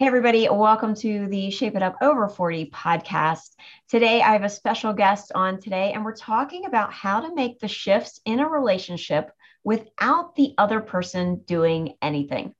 Hey, 0.00 0.06
everybody, 0.06 0.48
welcome 0.48 0.94
to 0.94 1.26
the 1.26 1.50
Shape 1.50 1.74
It 1.74 1.82
Up 1.82 1.96
Over 2.00 2.28
40 2.28 2.70
podcast. 2.70 3.56
Today, 3.88 4.22
I 4.22 4.30
have 4.34 4.44
a 4.44 4.48
special 4.48 4.92
guest 4.92 5.32
on 5.34 5.60
today, 5.60 5.92
and 5.92 6.04
we're 6.04 6.14
talking 6.14 6.66
about 6.66 6.92
how 6.92 7.18
to 7.18 7.34
make 7.34 7.58
the 7.58 7.66
shifts 7.66 8.20
in 8.24 8.38
a 8.38 8.48
relationship 8.48 9.32
without 9.64 10.36
the 10.36 10.54
other 10.56 10.80
person 10.80 11.42
doing 11.46 11.94
anything. 12.00 12.54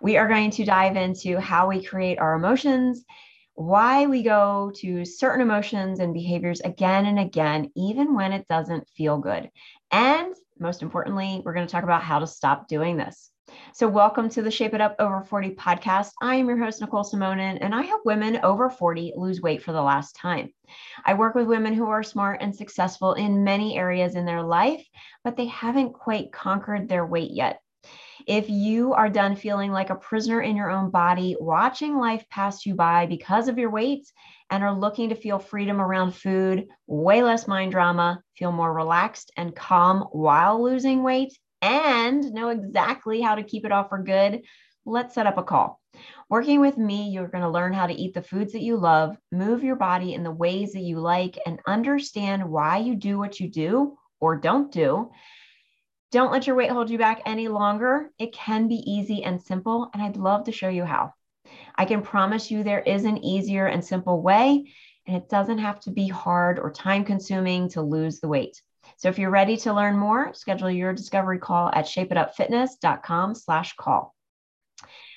We 0.00 0.16
are 0.16 0.26
going 0.26 0.52
to 0.52 0.64
dive 0.64 0.96
into 0.96 1.38
how 1.38 1.68
we 1.68 1.84
create 1.84 2.18
our 2.18 2.32
emotions, 2.32 3.04
why 3.52 4.06
we 4.06 4.22
go 4.22 4.72
to 4.76 5.04
certain 5.04 5.42
emotions 5.42 6.00
and 6.00 6.14
behaviors 6.14 6.62
again 6.62 7.04
and 7.04 7.18
again, 7.18 7.70
even 7.76 8.14
when 8.14 8.32
it 8.32 8.48
doesn't 8.48 8.88
feel 8.96 9.18
good. 9.18 9.50
And 9.90 10.34
most 10.58 10.80
importantly, 10.80 11.42
we're 11.44 11.52
going 11.52 11.66
to 11.66 11.72
talk 11.72 11.84
about 11.84 12.04
how 12.04 12.20
to 12.20 12.26
stop 12.26 12.68
doing 12.68 12.96
this. 12.96 13.29
So, 13.72 13.88
welcome 13.88 14.28
to 14.30 14.42
the 14.42 14.50
Shape 14.50 14.74
It 14.74 14.80
Up 14.80 14.96
Over 14.98 15.22
40 15.22 15.54
podcast. 15.54 16.10
I 16.20 16.36
am 16.36 16.48
your 16.48 16.58
host, 16.58 16.80
Nicole 16.80 17.04
Simonin, 17.04 17.58
and 17.60 17.74
I 17.74 17.82
help 17.82 18.02
women 18.04 18.40
over 18.42 18.68
40 18.68 19.14
lose 19.16 19.40
weight 19.40 19.62
for 19.62 19.72
the 19.72 19.82
last 19.82 20.16
time. 20.16 20.52
I 21.04 21.14
work 21.14 21.34
with 21.34 21.46
women 21.46 21.74
who 21.74 21.86
are 21.86 22.02
smart 22.02 22.42
and 22.42 22.54
successful 22.54 23.14
in 23.14 23.44
many 23.44 23.78
areas 23.78 24.14
in 24.14 24.24
their 24.24 24.42
life, 24.42 24.86
but 25.24 25.36
they 25.36 25.46
haven't 25.46 25.92
quite 25.92 26.32
conquered 26.32 26.88
their 26.88 27.06
weight 27.06 27.30
yet. 27.30 27.60
If 28.26 28.50
you 28.50 28.92
are 28.92 29.08
done 29.08 29.36
feeling 29.36 29.72
like 29.72 29.90
a 29.90 29.94
prisoner 29.94 30.42
in 30.42 30.56
your 30.56 30.70
own 30.70 30.90
body, 30.90 31.36
watching 31.40 31.96
life 31.96 32.24
pass 32.28 32.66
you 32.66 32.74
by 32.74 33.06
because 33.06 33.48
of 33.48 33.58
your 33.58 33.70
weight, 33.70 34.10
and 34.50 34.62
are 34.62 34.76
looking 34.76 35.08
to 35.08 35.14
feel 35.14 35.38
freedom 35.38 35.80
around 35.80 36.14
food, 36.14 36.66
way 36.86 37.22
less 37.22 37.46
mind 37.46 37.72
drama, 37.72 38.22
feel 38.36 38.52
more 38.52 38.72
relaxed 38.72 39.30
and 39.36 39.54
calm 39.54 40.02
while 40.12 40.62
losing 40.62 41.02
weight, 41.02 41.38
and 41.62 42.32
know 42.32 42.48
exactly 42.48 43.20
how 43.20 43.34
to 43.34 43.42
keep 43.42 43.64
it 43.64 43.72
off 43.72 43.88
for 43.88 44.02
good, 44.02 44.42
let's 44.84 45.14
set 45.14 45.26
up 45.26 45.38
a 45.38 45.42
call. 45.42 45.80
Working 46.28 46.60
with 46.60 46.78
me, 46.78 47.10
you're 47.10 47.28
going 47.28 47.42
to 47.42 47.50
learn 47.50 47.72
how 47.72 47.86
to 47.86 47.94
eat 47.94 48.14
the 48.14 48.22
foods 48.22 48.52
that 48.52 48.62
you 48.62 48.76
love, 48.76 49.16
move 49.32 49.64
your 49.64 49.76
body 49.76 50.14
in 50.14 50.22
the 50.22 50.30
ways 50.30 50.72
that 50.72 50.82
you 50.82 51.00
like, 51.00 51.38
and 51.44 51.60
understand 51.66 52.48
why 52.48 52.78
you 52.78 52.94
do 52.94 53.18
what 53.18 53.40
you 53.40 53.50
do 53.50 53.98
or 54.20 54.36
don't 54.36 54.70
do. 54.70 55.10
Don't 56.12 56.32
let 56.32 56.46
your 56.46 56.56
weight 56.56 56.70
hold 56.70 56.90
you 56.90 56.98
back 56.98 57.22
any 57.26 57.48
longer. 57.48 58.10
It 58.18 58.32
can 58.32 58.68
be 58.68 58.82
easy 58.90 59.24
and 59.24 59.40
simple, 59.40 59.90
and 59.92 60.02
I'd 60.02 60.16
love 60.16 60.44
to 60.44 60.52
show 60.52 60.68
you 60.68 60.84
how. 60.84 61.12
I 61.76 61.84
can 61.84 62.02
promise 62.02 62.50
you 62.50 62.62
there 62.62 62.80
is 62.80 63.04
an 63.04 63.18
easier 63.18 63.66
and 63.66 63.84
simple 63.84 64.22
way, 64.22 64.72
and 65.06 65.16
it 65.16 65.28
doesn't 65.28 65.58
have 65.58 65.80
to 65.80 65.90
be 65.90 66.08
hard 66.08 66.58
or 66.58 66.70
time 66.70 67.04
consuming 67.04 67.68
to 67.70 67.82
lose 67.82 68.20
the 68.20 68.28
weight. 68.28 68.60
So 69.00 69.08
if 69.08 69.18
you're 69.18 69.30
ready 69.30 69.56
to 69.56 69.72
learn 69.72 69.96
more, 69.96 70.34
schedule 70.34 70.70
your 70.70 70.92
discovery 70.92 71.38
call 71.38 71.70
at 71.72 71.86
shapeitupfitness.com 71.86 73.34
slash 73.34 73.74
call. 73.76 74.14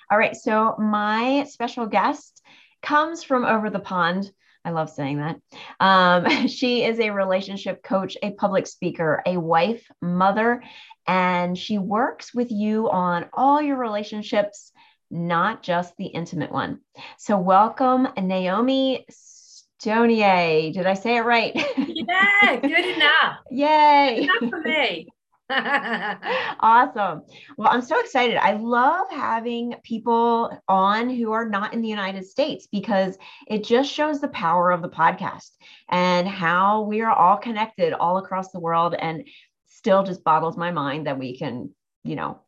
All 0.09 0.17
right, 0.17 0.37
so 0.37 0.77
my 0.79 1.43
special 1.49 1.85
guest 1.87 2.41
comes 2.81 3.23
from 3.23 3.43
over 3.43 3.69
the 3.69 3.79
pond. 3.79 4.31
I 4.63 4.69
love 4.69 4.89
saying 4.89 5.17
that. 5.17 5.35
Um, 5.81 6.47
she 6.47 6.85
is 6.85 7.01
a 7.01 7.09
relationship 7.09 7.83
coach, 7.83 8.15
a 8.23 8.31
public 8.31 8.67
speaker, 8.67 9.21
a 9.25 9.35
wife, 9.35 9.85
mother, 10.01 10.63
and 11.05 11.57
she 11.57 11.77
works 11.77 12.33
with 12.33 12.51
you 12.51 12.89
on 12.89 13.25
all 13.33 13.61
your 13.61 13.75
relationships, 13.75 14.71
not 15.11 15.61
just 15.61 15.93
the 15.97 16.05
intimate 16.05 16.53
one. 16.53 16.79
So, 17.17 17.37
welcome, 17.37 18.07
Naomi 18.17 19.05
Stonier. 19.11 20.71
Did 20.73 20.85
I 20.85 20.93
say 20.93 21.17
it 21.17 21.25
right? 21.25 21.53
Yeah, 22.05 22.57
good 22.57 22.85
enough. 22.97 23.12
Yay. 23.53 24.23
Enough 24.23 24.49
for 24.49 24.61
me. 24.61 25.07
awesome. 25.49 27.21
Well, 27.55 27.69
I'm 27.69 27.83
so 27.83 27.99
excited. 27.99 28.37
I 28.37 28.53
love 28.53 29.05
having 29.11 29.75
people 29.83 30.57
on 30.67 31.09
who 31.09 31.31
are 31.33 31.47
not 31.47 31.73
in 31.73 31.81
the 31.81 31.87
United 31.87 32.25
States 32.25 32.67
because 32.71 33.15
it 33.47 33.63
just 33.63 33.91
shows 33.91 34.19
the 34.19 34.29
power 34.29 34.71
of 34.71 34.81
the 34.81 34.89
podcast 34.89 35.51
and 35.87 36.27
how 36.27 36.81
we 36.81 37.01
are 37.01 37.11
all 37.11 37.37
connected 37.37 37.93
all 37.93 38.17
across 38.17 38.51
the 38.51 38.59
world 38.59 38.95
and 38.97 39.27
still 39.67 40.03
just 40.03 40.23
boggles 40.23 40.57
my 40.57 40.71
mind 40.71 41.05
that 41.05 41.19
we 41.19 41.37
can, 41.37 41.69
you 42.03 42.15
know, 42.15 42.39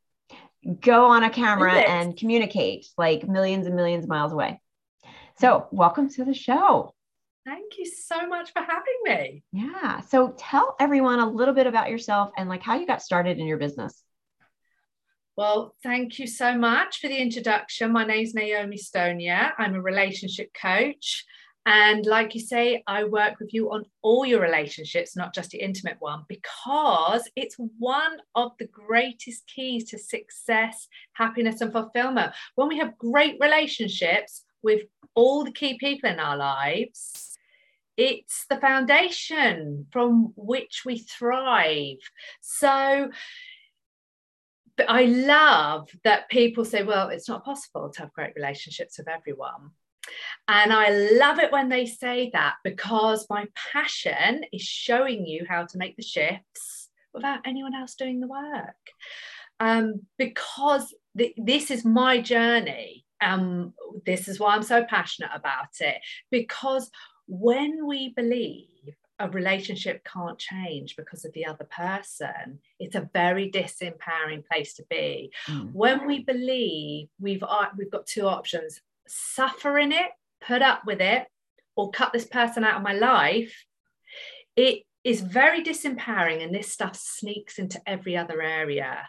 go 0.82 1.06
on 1.06 1.24
a 1.24 1.30
camera 1.30 1.74
and 1.74 2.18
communicate 2.18 2.88
like 2.98 3.28
millions 3.28 3.68
and 3.68 3.76
millions 3.76 4.06
of 4.06 4.10
miles 4.10 4.32
away. 4.32 4.60
So, 5.38 5.68
welcome 5.72 6.10
to 6.12 6.26
the 6.26 6.34
show. 6.34 6.95
Thank 7.46 7.78
you 7.78 7.86
so 7.86 8.28
much 8.28 8.52
for 8.54 8.62
having 8.62 9.00
me. 9.04 9.44
Yeah. 9.52 10.02
So 10.02 10.34
tell 10.38 10.76
everyone 10.80 11.20
a 11.20 11.30
little 11.30 11.54
bit 11.54 11.68
about 11.68 11.92
yourself 11.92 12.32
and 12.38 12.50
like 12.50 12.64
how 12.64 12.80
you 12.80 12.88
got 12.88 13.04
started 13.04 13.38
in 13.38 13.46
your 13.46 13.60
business. 13.60 14.02
Well, 15.38 15.76
thank 15.84 16.18
you 16.18 16.28
so 16.28 16.58
much 16.58 17.00
for 17.00 17.08
the 17.08 17.18
introduction. 17.18 17.92
My 17.92 18.06
name 18.06 18.24
is 18.24 18.34
Naomi 18.34 18.78
Stonier. 18.78 19.52
I'm 19.60 19.76
a 19.76 19.82
relationship 19.82 20.50
coach. 20.60 21.26
And 21.68 22.06
like 22.06 22.36
you 22.36 22.42
say, 22.42 22.84
I 22.88 23.04
work 23.04 23.40
with 23.40 23.54
you 23.54 23.72
on 23.72 23.86
all 24.02 24.26
your 24.26 24.40
relationships, 24.40 25.16
not 25.16 25.34
just 25.34 25.50
the 25.50 25.58
intimate 25.58 25.98
one, 26.00 26.24
because 26.30 27.30
it's 27.36 27.58
one 27.80 28.18
of 28.36 28.52
the 28.60 28.68
greatest 28.68 29.46
keys 29.48 29.84
to 29.90 29.98
success, 29.98 30.88
happiness, 31.14 31.62
and 31.62 31.72
fulfillment. 31.72 32.34
When 32.56 32.68
we 32.68 32.78
have 32.78 32.98
great 32.98 33.38
relationships 33.40 34.46
with 34.64 34.84
all 35.16 35.44
the 35.44 35.52
key 35.52 35.78
people 35.80 36.10
in 36.10 36.20
our 36.20 36.38
lives, 36.38 37.35
it's 37.98 38.46
the 38.50 38.58
foundation 38.58 39.88
from 39.92 40.34
which 40.36 40.84
we 40.86 41.00
thrive. 41.00 41.98
So, 42.42 43.10
but 44.78 44.90
I 44.90 45.06
love 45.06 45.90
that 46.04 46.30
people 46.30 46.66
say, 46.66 46.84
well, 46.84 47.10
it's 47.10 47.30
not 47.30 47.46
possible 47.46 47.90
to 47.90 48.00
have 48.02 48.14
great 48.14 48.34
relationships 48.36 48.98
with 48.98 49.08
everyone. 49.08 49.72
And 50.48 50.72
I 50.72 50.90
love 50.90 51.40
it 51.40 51.52
when 51.52 51.70
they 51.70 51.86
say 51.86 52.30
that 52.34 52.56
because 52.64 53.26
my 53.30 53.48
passion 53.72 54.44
is 54.52 54.62
showing 54.62 55.26
you 55.26 55.46
how 55.48 55.66
to 55.66 55.78
make 55.78 55.96
the 55.96 56.04
shifts 56.04 56.90
without 57.14 57.40
anyone 57.46 57.74
else 57.74 57.96
doing 57.96 58.20
the 58.20 58.28
work. 58.28 58.76
Um, 59.60 60.02
because 60.18 60.94
th- 61.18 61.34
this 61.38 61.72
is 61.72 61.86
my 61.86 62.22
journey. 62.22 63.06
Um, 63.22 63.74
this 64.06 64.28
is 64.28 64.40
why 64.40 64.54
I'm 64.54 64.64
so 64.64 64.84
passionate 64.84 65.32
about 65.34 65.70
it 65.80 65.96
because 66.30 66.92
when 67.28 67.86
we 67.86 68.10
believe 68.10 68.68
a 69.20 69.30
relationship 69.30 70.04
can't 70.04 70.38
change 70.38 70.96
because 70.96 71.24
of 71.24 71.32
the 71.34 71.46
other 71.46 71.66
person, 71.66 72.60
it's 72.80 72.96
a 72.96 73.10
very 73.14 73.50
disempowering 73.50 74.46
place 74.46 74.74
to 74.74 74.84
be. 74.90 75.32
Mm. 75.48 75.72
When 75.74 76.06
we 76.06 76.24
believe 76.24 77.08
we've 77.20 77.44
uh, 77.44 77.68
we've 77.78 77.92
got 77.92 78.06
two 78.06 78.28
options: 78.28 78.82
suffer 79.08 79.78
in 79.80 79.92
it, 79.92 80.12
put 80.46 80.62
up 80.62 80.82
with 80.86 81.02
it, 81.02 81.28
or 81.76 81.92
cut 81.92 82.14
this 82.14 82.26
person 82.26 82.64
out 82.64 82.78
of 82.78 82.84
my 82.84 82.94
life. 82.94 83.66
It 84.56 84.84
is 85.04 85.22
very 85.22 85.64
disempowering, 85.64 86.44
and 86.44 86.54
this 86.54 86.72
stuff 86.72 86.96
sneaks 86.96 87.58
into 87.58 87.80
every 87.88 88.18
other 88.18 88.42
area. 88.42 89.08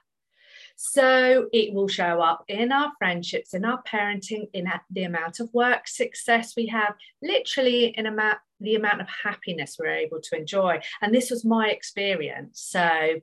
So 0.77 1.49
it 1.55 1.73
will 1.73 1.89
show 1.89 2.21
up 2.21 2.45
in 2.49 2.71
our 2.71 2.93
friendships, 2.99 3.55
in 3.55 3.65
our 3.65 3.83
parenting, 3.83 4.51
in 4.53 4.71
the 4.91 5.05
amount 5.05 5.41
of 5.41 5.53
work 5.55 5.89
success 5.89 6.55
we 6.55 6.67
have, 6.67 6.95
literally 7.23 7.87
in 7.97 8.07
amount 8.07 8.39
the 8.61 8.75
amount 8.75 9.03
of 9.03 9.09
happiness 9.23 9.77
we're 9.79 9.89
able 9.89 10.21
to 10.21 10.37
enjoy. 10.37 10.81
And 11.03 11.15
this 11.15 11.31
was 11.31 11.45
my 11.45 11.69
experience. 11.69 12.61
So, 12.61 13.21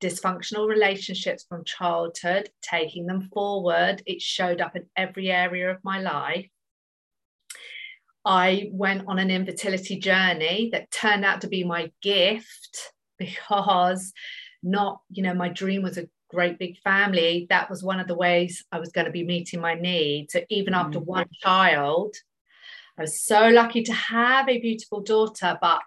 dysfunctional 0.00 0.68
relationships 0.68 1.44
from 1.48 1.64
childhood, 1.64 2.50
taking 2.62 3.06
them 3.06 3.28
forward, 3.34 4.02
it 4.06 4.22
showed 4.22 4.60
up 4.60 4.76
in 4.76 4.86
every 4.96 5.30
area 5.30 5.70
of 5.70 5.82
my 5.82 6.00
life. 6.00 6.48
I 8.24 8.68
went 8.72 9.04
on 9.06 9.18
an 9.18 9.30
infertility 9.30 9.98
journey 9.98 10.70
that 10.72 10.90
turned 10.90 11.24
out 11.24 11.40
to 11.42 11.48
be 11.48 11.64
my 11.64 11.90
gift 12.02 12.92
because 13.18 14.12
not, 14.62 15.00
you 15.10 15.22
know, 15.22 15.34
my 15.34 15.48
dream 15.48 15.82
was 15.82 15.98
a 15.98 16.08
great 16.28 16.58
big 16.58 16.78
family, 16.78 17.46
that 17.50 17.70
was 17.70 17.82
one 17.82 18.00
of 18.00 18.08
the 18.08 18.14
ways 18.14 18.64
I 18.72 18.78
was 18.78 18.90
going 18.90 19.06
to 19.06 19.12
be 19.12 19.24
meeting 19.24 19.60
my 19.60 19.74
needs. 19.74 20.32
So 20.32 20.40
even 20.50 20.74
mm 20.74 20.76
after 20.76 21.00
one 21.00 21.28
child, 21.40 22.14
I 22.98 23.02
was 23.02 23.20
so 23.20 23.48
lucky 23.48 23.82
to 23.84 23.92
have 23.92 24.48
a 24.48 24.58
beautiful 24.58 25.00
daughter, 25.00 25.58
but 25.60 25.82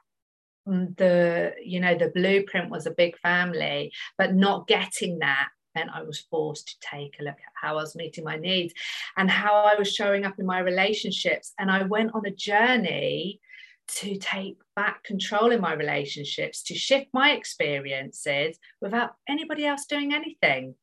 the 0.66 1.54
you 1.64 1.80
know 1.80 1.98
the 1.98 2.10
blueprint 2.10 2.70
was 2.70 2.86
a 2.86 2.92
big 2.92 3.18
family, 3.20 3.92
but 4.18 4.36
not 4.36 4.68
getting 4.68 5.20
that 5.20 5.50
meant 5.76 5.90
I 5.94 6.04
was 6.04 6.20
forced 6.20 6.68
to 6.68 6.76
take 6.82 7.16
a 7.20 7.24
look 7.24 7.36
at 7.36 7.54
how 7.54 7.72
I 7.72 7.82
was 7.82 7.96
meeting 7.96 8.24
my 8.24 8.38
needs 8.38 8.74
and 9.18 9.30
how 9.30 9.54
I 9.54 9.76
was 9.76 9.94
showing 9.94 10.26
up 10.26 10.40
in 10.40 10.46
my 10.46 10.60
relationships. 10.60 11.54
And 11.58 11.70
I 11.70 11.84
went 11.84 12.14
on 12.14 12.26
a 12.26 12.32
journey 12.32 13.40
to 13.96 14.18
take 14.18 14.58
back 14.76 15.04
control 15.04 15.52
in 15.52 15.62
my 15.62 15.74
relationships, 15.74 16.64
to 16.64 16.76
shift 16.76 17.08
my 17.14 17.32
experiences 17.32 18.58
without 18.82 19.16
anybody 19.28 19.66
else 19.66 19.86
doing 19.86 20.14
anything. 20.14 20.76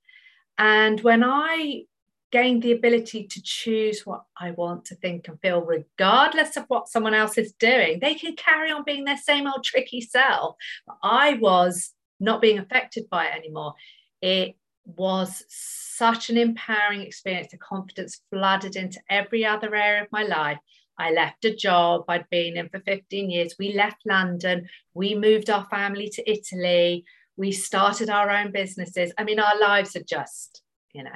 And 0.58 1.00
when 1.00 1.23
I 1.25 1.85
gained 2.32 2.62
the 2.62 2.73
ability 2.73 3.25
to 3.25 3.41
choose 3.43 4.05
what 4.05 4.25
I 4.38 4.50
want 4.50 4.87
to 4.87 4.97
think 4.97 5.29
and 5.29 5.41
feel, 5.41 5.62
regardless 5.62 6.56
of 6.56 6.64
what 6.69 6.88
someone 6.88 7.14
else 7.14 7.38
is 7.38 7.53
doing, 7.53 8.00
they 8.00 8.14
can 8.14 8.35
carry 8.37 8.70
on 8.70 8.85
being 8.85 9.05
their 9.05 9.17
same 9.17 9.47
old 9.47 9.64
tricky 9.64 10.00
self. 10.00 10.56
But 10.87 10.97
I 11.02 11.35
was 11.35 11.93
not 12.19 12.41
being 12.41 12.59
affected 12.59 13.09
by 13.11 13.26
it 13.26 13.37
anymore. 13.37 13.75
It 14.20 14.56
was 14.85 15.44
such 15.49 16.31
an 16.31 16.37
empowering 16.37 17.02
experience. 17.02 17.49
The 17.50 17.59
confidence 17.59 18.20
flooded 18.31 18.76
into 18.76 19.00
every 19.11 19.44
other 19.44 19.75
area 19.75 20.02
of 20.02 20.12
my 20.12 20.23
life. 20.23 20.59
I 20.99 21.13
left 21.13 21.45
a 21.45 21.55
job 21.55 22.05
I'd 22.09 22.29
been 22.31 22.57
in 22.57 22.69
for 22.69 22.81
15 22.81 23.31
years. 23.31 23.55
We 23.59 23.75
left 23.75 23.99
London. 24.07 24.69
We 24.95 25.15
moved 25.15 25.51
our 25.51 25.67
family 25.67 26.09
to 26.11 26.31
Italy. 26.31 27.05
We 27.37 27.53
started 27.53 28.09
our 28.11 28.31
own 28.31 28.53
businesses. 28.53 29.13
I 29.19 29.25
mean, 29.25 29.39
our 29.39 29.59
lives 29.61 29.95
are 29.97 30.03
just, 30.03 30.63
you 30.93 31.05
know, 31.05 31.11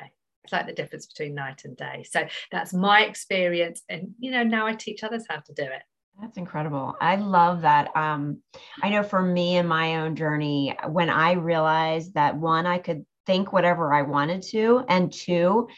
it's 0.45 0.53
like 0.53 0.67
the 0.67 0.73
difference 0.73 1.07
between 1.07 1.35
night 1.35 1.63
and 1.65 1.77
day. 1.77 2.05
So 2.09 2.27
that's 2.51 2.75
my 2.75 3.05
experience. 3.05 3.83
And, 3.89 4.15
you 4.19 4.31
know, 4.31 4.43
now 4.43 4.67
I 4.67 4.75
teach 4.75 5.03
others 5.03 5.25
how 5.29 5.39
to 5.41 5.53
do 5.55 5.63
it. 5.63 5.83
That's 6.21 6.37
incredible. 6.37 6.97
I 7.01 7.17
love 7.17 7.63
that. 7.63 7.97
Um, 7.97 8.43
I 8.83 8.91
know 8.91 9.03
for 9.03 9.23
me 9.23 9.57
in 9.57 9.67
my 9.67 9.97
own 9.97 10.17
journey, 10.17 10.77
when 10.89 11.09
I 11.09 11.33
realized 11.33 12.15
that 12.15 12.37
one, 12.37 12.67
I 12.67 12.79
could 12.79 13.07
think 13.27 13.53
whatever 13.53 13.95
I 13.95 14.03
wanted 14.03 14.43
to, 14.51 14.85
and 14.89 15.13
two, 15.13 15.69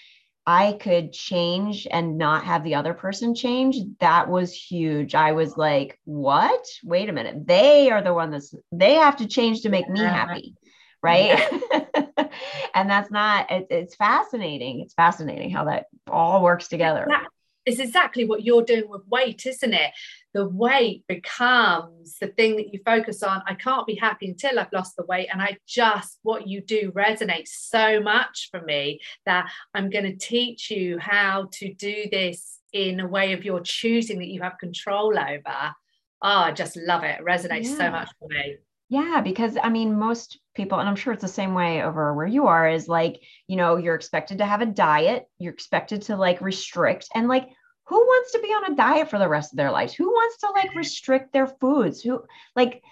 I 0.47 0.73
could 0.73 1.12
change 1.12 1.87
and 1.91 2.19
not 2.19 2.44
have 2.44 2.65
the 2.65 2.75
other 2.75 2.94
person 2.94 3.35
change, 3.35 3.77
that 4.00 4.29
was 4.29 4.53
huge. 4.53 5.15
I 5.15 5.33
was 5.33 5.56
like, 5.56 6.00
what? 6.05 6.65
Wait 6.83 7.09
a 7.09 7.12
minute. 7.12 7.47
They 7.47 7.91
are 7.91 8.03
the 8.03 8.15
one 8.15 8.31
that's, 8.31 8.55
they 8.73 8.94
have 8.94 9.17
to 9.19 9.29
change 9.29 9.62
to 9.62 9.69
make 9.69 9.89
me 9.89 10.00
happy. 10.00 10.55
Right. 11.00 11.39
Yeah. 11.73 12.25
and 12.75 12.91
that's 12.91 13.11
not, 13.11 13.50
it, 13.50 13.69
it's 13.71 13.94
fascinating. 13.94 14.81
It's 14.81 14.94
fascinating 14.94 15.50
how 15.50 15.65
that 15.65 15.87
all 16.09 16.43
works 16.43 16.69
together. 16.69 17.06
It's 17.09 17.29
exactly 17.67 18.25
what 18.25 18.44
you're 18.44 18.64
doing 18.64 18.88
with 18.88 19.03
weight, 19.09 19.47
isn't 19.47 19.73
it? 19.73 19.93
the 20.35 20.49
weight 20.49 21.05
becomes 21.09 22.17
the 22.19 22.29
thing 22.29 22.56
that 22.56 22.73
you 22.73 22.81
focus 22.85 23.23
on. 23.23 23.43
I 23.47 23.55
can't 23.55 23.87
be 23.87 23.94
happy 23.94 24.29
until 24.29 24.59
I've 24.59 24.73
lost 24.73 24.97
the 24.97 25.05
weight. 25.05 25.29
And 25.31 25.43
I 25.43 25.59
just, 25.67 26.19
what 26.23 26.47
you 26.47 26.62
do 26.62 26.91
resonates 26.93 27.49
so 27.49 28.00
much 28.00 28.49
for 28.50 28.62
me 28.62 29.00
that 29.26 29.50
I'm 29.75 29.91
going 29.91 30.05
to 30.05 30.17
teach 30.17 30.70
you 30.70 30.99
how 30.99 31.49
to 31.53 31.75
do 31.75 32.06
this 32.11 32.61
in 32.73 33.00
a 33.00 33.06
way 33.06 33.35
of 33.35 33.44
your 33.44 33.61
choosing 33.61 34.19
that 34.20 34.29
you 34.29 34.41
have 34.41 34.58
control 34.58 35.19
over. 35.19 35.75
Oh, 36.23 36.29
I 36.29 36.53
just 36.53 36.76
love 36.76 37.05
it. 37.05 37.20
It 37.20 37.25
resonates 37.25 37.65
yeah. 37.65 37.76
so 37.76 37.91
much 37.91 38.08
for 38.19 38.29
me. 38.29 38.56
Yeah, 38.88 39.20
because 39.23 39.58
I 39.62 39.69
mean, 39.69 39.99
most 39.99 40.38
people, 40.55 40.79
and 40.79 40.89
I'm 40.89 40.97
sure 40.97 41.13
it's 41.13 41.23
the 41.23 41.29
same 41.29 41.55
way 41.55 41.83
over 41.83 42.15
where 42.15 42.27
you 42.27 42.47
are, 42.47 42.69
is 42.69 42.89
like, 42.89 43.21
you 43.47 43.57
know, 43.57 43.77
you're 43.77 43.95
expected 43.95 44.39
to 44.39 44.47
have 44.47 44.61
a 44.61 44.67
diet, 44.67 45.27
you're 45.39 45.53
expected 45.53 46.03
to 46.03 46.17
like 46.17 46.41
restrict, 46.41 47.09
and 47.15 47.29
like 47.29 47.49
who 47.87 47.99
wants 47.99 48.33
to 48.33 48.41
be 48.41 48.49
on 48.49 48.73
a 48.73 48.77
diet 48.77 49.11
for 49.11 49.19
the 49.19 49.29
rest 49.29 49.53
of 49.53 49.57
their 49.57 49.71
lives? 49.71 49.93
Who 49.95 50.09
wants 50.09 50.39
to 50.39 50.51
like 50.51 50.71
mm-hmm. 50.71 50.79
restrict 50.79 51.33
their 51.33 51.47
foods? 51.47 52.01
Who 52.01 52.23
like 52.55 52.83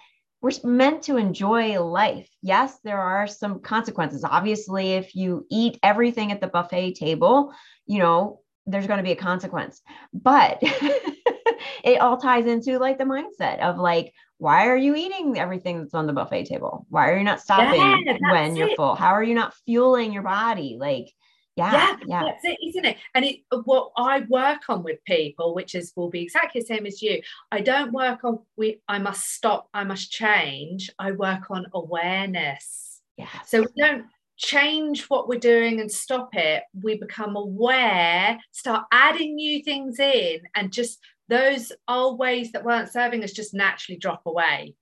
we're 0.41 0.51
meant 0.63 1.03
to 1.03 1.17
enjoy 1.17 1.79
life. 1.81 2.27
Yes, 2.41 2.79
there 2.83 2.99
are 2.99 3.27
some 3.27 3.59
consequences. 3.59 4.23
Obviously, 4.23 4.93
if 4.93 5.15
you 5.15 5.45
eat 5.51 5.79
everything 5.83 6.31
at 6.31 6.41
the 6.41 6.47
buffet 6.47 6.95
table, 6.95 7.53
you 7.85 7.99
know, 7.99 8.41
there's 8.65 8.87
going 8.87 8.97
to 8.97 9.03
be 9.03 9.11
a 9.11 9.15
consequence. 9.15 9.81
But 10.13 10.57
it 11.83 12.01
all 12.01 12.17
ties 12.17 12.47
into 12.47 12.79
like 12.79 12.97
the 12.97 13.03
mindset 13.03 13.59
of 13.59 13.77
like, 13.77 14.13
why 14.41 14.65
are 14.65 14.75
you 14.75 14.95
eating 14.95 15.37
everything 15.37 15.77
that's 15.77 15.93
on 15.93 16.07
the 16.07 16.13
buffet 16.13 16.45
table? 16.45 16.87
Why 16.89 17.11
are 17.11 17.17
you 17.19 17.23
not 17.23 17.39
stopping 17.39 17.79
yeah, 17.79 18.31
when 18.31 18.55
you're 18.55 18.69
it. 18.69 18.75
full? 18.75 18.95
How 18.95 19.11
are 19.11 19.21
you 19.21 19.35
not 19.35 19.53
fueling 19.67 20.11
your 20.11 20.23
body? 20.23 20.77
Like, 20.79 21.13
yeah, 21.55 21.71
yeah, 21.71 21.97
yeah, 22.07 22.23
that's 22.23 22.43
it, 22.45 22.57
isn't 22.69 22.85
it? 22.85 22.97
And 23.13 23.23
it, 23.23 23.41
what 23.65 23.91
I 23.97 24.21
work 24.29 24.61
on 24.67 24.81
with 24.81 24.97
people, 25.05 25.53
which 25.53 25.75
is 25.75 25.93
will 25.95 26.09
be 26.09 26.23
exactly 26.23 26.61
the 26.61 26.65
same 26.65 26.87
as 26.87 27.03
you. 27.03 27.21
I 27.51 27.61
don't 27.61 27.91
work 27.91 28.23
on 28.23 28.39
we. 28.57 28.81
I 28.87 28.97
must 28.97 29.31
stop. 29.31 29.69
I 29.75 29.83
must 29.83 30.09
change. 30.11 30.89
I 30.97 31.11
work 31.11 31.51
on 31.51 31.67
awareness. 31.75 32.99
Yeah. 33.17 33.27
So 33.45 33.61
we 33.61 33.67
don't 33.77 34.05
change 34.37 35.05
what 35.07 35.27
we're 35.27 35.37
doing 35.37 35.81
and 35.81 35.91
stop 35.91 36.29
it. 36.33 36.63
We 36.81 36.97
become 36.97 37.35
aware, 37.35 38.39
start 38.49 38.85
adding 38.91 39.35
new 39.35 39.61
things 39.61 39.99
in, 39.99 40.39
and 40.55 40.73
just 40.73 40.97
those 41.31 41.71
old 41.87 42.19
ways 42.19 42.51
that 42.51 42.65
weren't 42.65 42.91
serving 42.91 43.23
us 43.23 43.31
just 43.31 43.53
naturally 43.53 43.97
drop 43.97 44.23
away. 44.25 44.75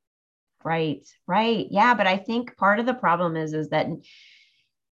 Right. 0.64 1.08
Right. 1.28 1.68
Yeah. 1.70 1.94
But 1.94 2.08
I 2.08 2.18
think 2.18 2.58
part 2.58 2.80
of 2.80 2.86
the 2.88 2.94
problem 2.94 3.38
is 3.38 3.54
is 3.54 3.70
that 3.70 3.88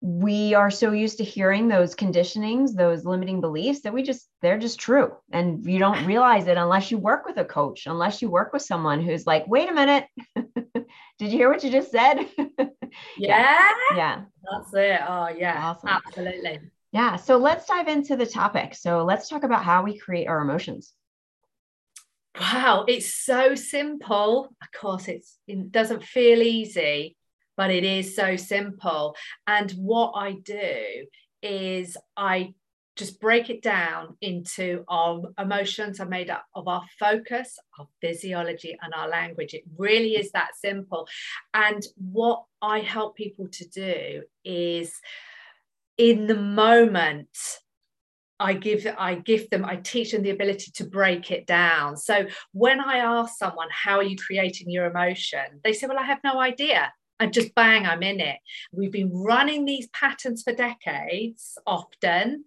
we 0.01 0.53
are 0.53 0.69
so 0.69 0.91
used 0.91 1.17
to 1.17 1.23
hearing 1.23 1.67
those 1.67 1.95
conditionings, 1.95 2.75
those 2.75 3.05
limiting 3.05 3.41
beliefs 3.41 3.81
that 3.81 3.93
we 3.93 4.03
just, 4.03 4.27
they're 4.41 4.59
just 4.59 4.79
true. 4.79 5.13
And 5.31 5.65
you 5.65 5.79
don't 5.79 6.05
realize 6.05 6.45
it 6.47 6.57
unless 6.57 6.91
you 6.91 6.97
work 6.97 7.25
with 7.25 7.37
a 7.37 7.45
coach, 7.45 7.87
unless 7.87 8.21
you 8.21 8.29
work 8.29 8.53
with 8.53 8.61
someone 8.61 9.01
who's 9.01 9.25
like, 9.25 9.47
wait 9.47 9.69
a 9.69 9.73
minute, 9.73 10.05
did 10.35 10.85
you 11.19 11.29
hear 11.29 11.49
what 11.49 11.63
you 11.63 11.71
just 11.71 11.89
said? 11.89 12.19
yeah. 13.17 13.71
Yeah. 13.95 14.21
That's 14.51 14.73
it. 14.73 14.99
Oh, 15.07 15.29
yeah. 15.29 15.59
Awesome. 15.63 15.89
Absolutely. 15.89 16.59
Yeah. 16.91 17.15
So 17.15 17.37
let's 17.37 17.65
dive 17.65 17.87
into 17.87 18.17
the 18.17 18.27
topic. 18.27 18.75
So 18.75 19.05
let's 19.05 19.29
talk 19.29 19.43
about 19.43 19.63
how 19.63 19.83
we 19.83 19.97
create 19.97 20.27
our 20.27 20.41
emotions. 20.41 20.93
Wow, 22.39 22.85
it's 22.87 23.13
so 23.13 23.55
simple. 23.55 24.49
Of 24.61 24.79
course, 24.79 25.07
it 25.07 25.23
doesn't 25.71 26.03
feel 26.03 26.41
easy, 26.41 27.15
but 27.55 27.71
it 27.71 27.83
is 27.83 28.15
so 28.15 28.35
simple. 28.35 29.15
And 29.47 29.71
what 29.71 30.11
I 30.15 30.33
do 30.43 31.07
is 31.41 31.95
I 32.17 32.53
just 32.95 33.19
break 33.19 33.49
it 33.49 33.61
down 33.61 34.15
into 34.21 34.83
our 34.87 35.21
emotions 35.37 35.99
are 35.99 36.07
made 36.07 36.29
up 36.29 36.45
of 36.55 36.67
our 36.67 36.83
focus, 36.97 37.57
our 37.77 37.87
physiology, 38.01 38.77
and 38.81 38.93
our 38.93 39.09
language. 39.09 39.53
It 39.53 39.63
really 39.77 40.15
is 40.15 40.31
that 40.31 40.55
simple. 40.55 41.07
And 41.53 41.85
what 41.97 42.43
I 42.61 42.79
help 42.79 43.15
people 43.15 43.47
to 43.49 43.67
do 43.67 44.23
is 44.43 44.93
in 45.97 46.27
the 46.27 46.35
moment, 46.35 47.37
I 48.39 48.53
give 48.53 48.85
I 48.97 49.15
give 49.15 49.49
them 49.49 49.63
I 49.65 49.77
teach 49.77 50.11
them 50.11 50.23
the 50.23 50.31
ability 50.31 50.71
to 50.71 50.85
break 50.85 51.31
it 51.31 51.45
down. 51.47 51.97
So 51.97 52.25
when 52.51 52.79
I 52.79 52.97
ask 52.97 53.37
someone 53.37 53.69
how 53.71 53.97
are 53.97 54.03
you 54.03 54.17
creating 54.17 54.69
your 54.69 54.85
emotion, 54.85 55.61
they 55.63 55.73
say, 55.73 55.87
"Well, 55.87 55.99
I 55.99 56.03
have 56.03 56.23
no 56.23 56.39
idea." 56.39 56.93
and 57.19 57.31
just 57.31 57.55
bang, 57.55 57.85
I'm 57.85 58.03
in 58.03 58.19
it. 58.19 58.39
We've 58.73 58.91
been 58.91 59.09
running 59.09 59.63
these 59.63 59.87
patterns 59.89 60.43
for 60.43 60.51
decades, 60.51 61.57
often, 61.65 62.43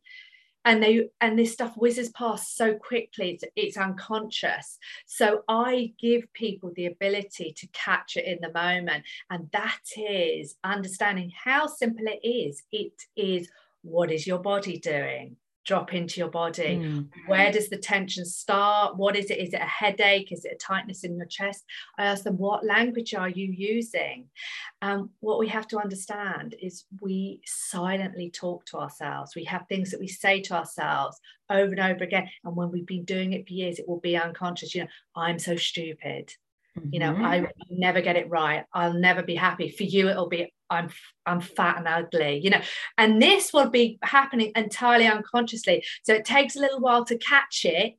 and 0.64 0.82
they 0.82 1.08
and 1.20 1.38
this 1.38 1.52
stuff 1.52 1.74
whizzes 1.76 2.10
past 2.10 2.56
so 2.56 2.74
quickly 2.74 3.30
it's, 3.30 3.44
it's 3.56 3.76
unconscious 3.76 4.78
so 5.06 5.42
i 5.48 5.92
give 5.98 6.30
people 6.34 6.72
the 6.74 6.86
ability 6.86 7.54
to 7.56 7.66
catch 7.68 8.16
it 8.16 8.26
in 8.26 8.38
the 8.42 8.52
moment 8.52 9.04
and 9.30 9.48
that 9.52 9.80
is 9.96 10.56
understanding 10.64 11.32
how 11.44 11.66
simple 11.66 12.04
it 12.06 12.26
is 12.26 12.62
it 12.72 12.92
is 13.16 13.48
what 13.82 14.10
is 14.10 14.26
your 14.26 14.40
body 14.40 14.78
doing 14.78 15.36
drop 15.68 15.92
into 15.92 16.18
your 16.18 16.30
body 16.30 16.78
mm. 16.78 17.06
where 17.26 17.52
does 17.52 17.68
the 17.68 17.76
tension 17.76 18.24
start 18.24 18.96
what 18.96 19.14
is 19.14 19.30
it 19.30 19.36
is 19.36 19.52
it 19.52 19.60
a 19.60 19.66
headache 19.66 20.32
is 20.32 20.46
it 20.46 20.54
a 20.54 20.56
tightness 20.56 21.04
in 21.04 21.14
your 21.14 21.26
chest 21.26 21.62
i 21.98 22.06
ask 22.06 22.24
them 22.24 22.38
what 22.38 22.64
language 22.64 23.12
are 23.12 23.28
you 23.28 23.52
using 23.54 24.26
um, 24.80 25.10
what 25.20 25.38
we 25.38 25.46
have 25.46 25.68
to 25.68 25.78
understand 25.78 26.54
is 26.62 26.86
we 27.02 27.42
silently 27.44 28.30
talk 28.30 28.64
to 28.64 28.78
ourselves 28.78 29.36
we 29.36 29.44
have 29.44 29.66
things 29.68 29.90
that 29.90 30.00
we 30.00 30.08
say 30.08 30.40
to 30.40 30.54
ourselves 30.54 31.20
over 31.50 31.70
and 31.72 31.80
over 31.80 32.02
again 32.02 32.26
and 32.44 32.56
when 32.56 32.70
we've 32.70 32.86
been 32.86 33.04
doing 33.04 33.34
it 33.34 33.46
for 33.46 33.52
years 33.52 33.78
it 33.78 33.86
will 33.86 34.00
be 34.00 34.16
unconscious 34.16 34.74
you 34.74 34.80
know 34.80 34.88
i'm 35.14 35.38
so 35.38 35.54
stupid 35.54 36.32
Mm-hmm. 36.78 36.88
You 36.92 37.00
know, 37.00 37.12
mm-hmm. 37.12 37.24
I 37.24 37.46
never 37.70 38.00
get 38.00 38.16
it 38.16 38.28
right. 38.28 38.64
I'll 38.72 38.92
never 38.92 39.22
be 39.22 39.34
happy. 39.34 39.70
For 39.70 39.84
you, 39.84 40.08
it'll 40.08 40.28
be 40.28 40.52
I'm 40.70 40.90
I'm 41.26 41.40
fat 41.40 41.78
and 41.78 41.88
ugly, 41.88 42.40
you 42.42 42.50
know, 42.50 42.60
and 42.96 43.20
this 43.20 43.52
will 43.52 43.70
be 43.70 43.98
happening 44.02 44.52
entirely 44.56 45.06
unconsciously. 45.06 45.84
So 46.04 46.14
it 46.14 46.24
takes 46.24 46.56
a 46.56 46.60
little 46.60 46.80
while 46.80 47.04
to 47.06 47.18
catch 47.18 47.64
it. 47.64 47.98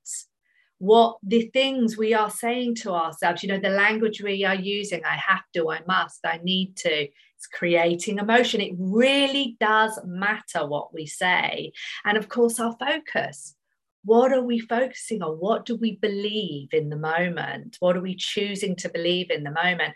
What 0.79 1.17
the 1.23 1.49
things 1.53 1.97
we 1.97 2.13
are 2.13 2.29
saying 2.29 2.75
to 2.75 2.91
ourselves, 2.91 3.43
you 3.43 3.49
know, 3.49 3.59
the 3.59 3.69
language 3.69 4.21
we 4.21 4.45
are 4.45 4.55
using, 4.55 5.03
I 5.03 5.17
have 5.17 5.43
to, 5.55 5.69
I 5.69 5.81
must, 5.85 6.19
I 6.25 6.39
need 6.41 6.77
to. 6.77 7.07
It's 7.35 7.47
creating 7.47 8.17
emotion. 8.17 8.61
It 8.61 8.75
really 8.77 9.57
does 9.59 9.99
matter 10.05 10.67
what 10.67 10.93
we 10.93 11.05
say. 11.05 11.71
And 12.05 12.17
of 12.17 12.27
course, 12.29 12.59
our 12.59 12.75
focus 12.77 13.55
what 14.05 14.31
are 14.31 14.41
we 14.41 14.59
focusing 14.59 15.21
on? 15.21 15.33
What 15.33 15.65
do 15.65 15.75
we 15.75 15.97
believe 15.97 16.69
in 16.71 16.89
the 16.89 16.95
moment? 16.95 17.77
What 17.79 17.97
are 17.97 18.01
we 18.01 18.15
choosing 18.15 18.75
to 18.77 18.89
believe 18.89 19.29
in 19.29 19.43
the 19.43 19.51
moment? 19.51 19.93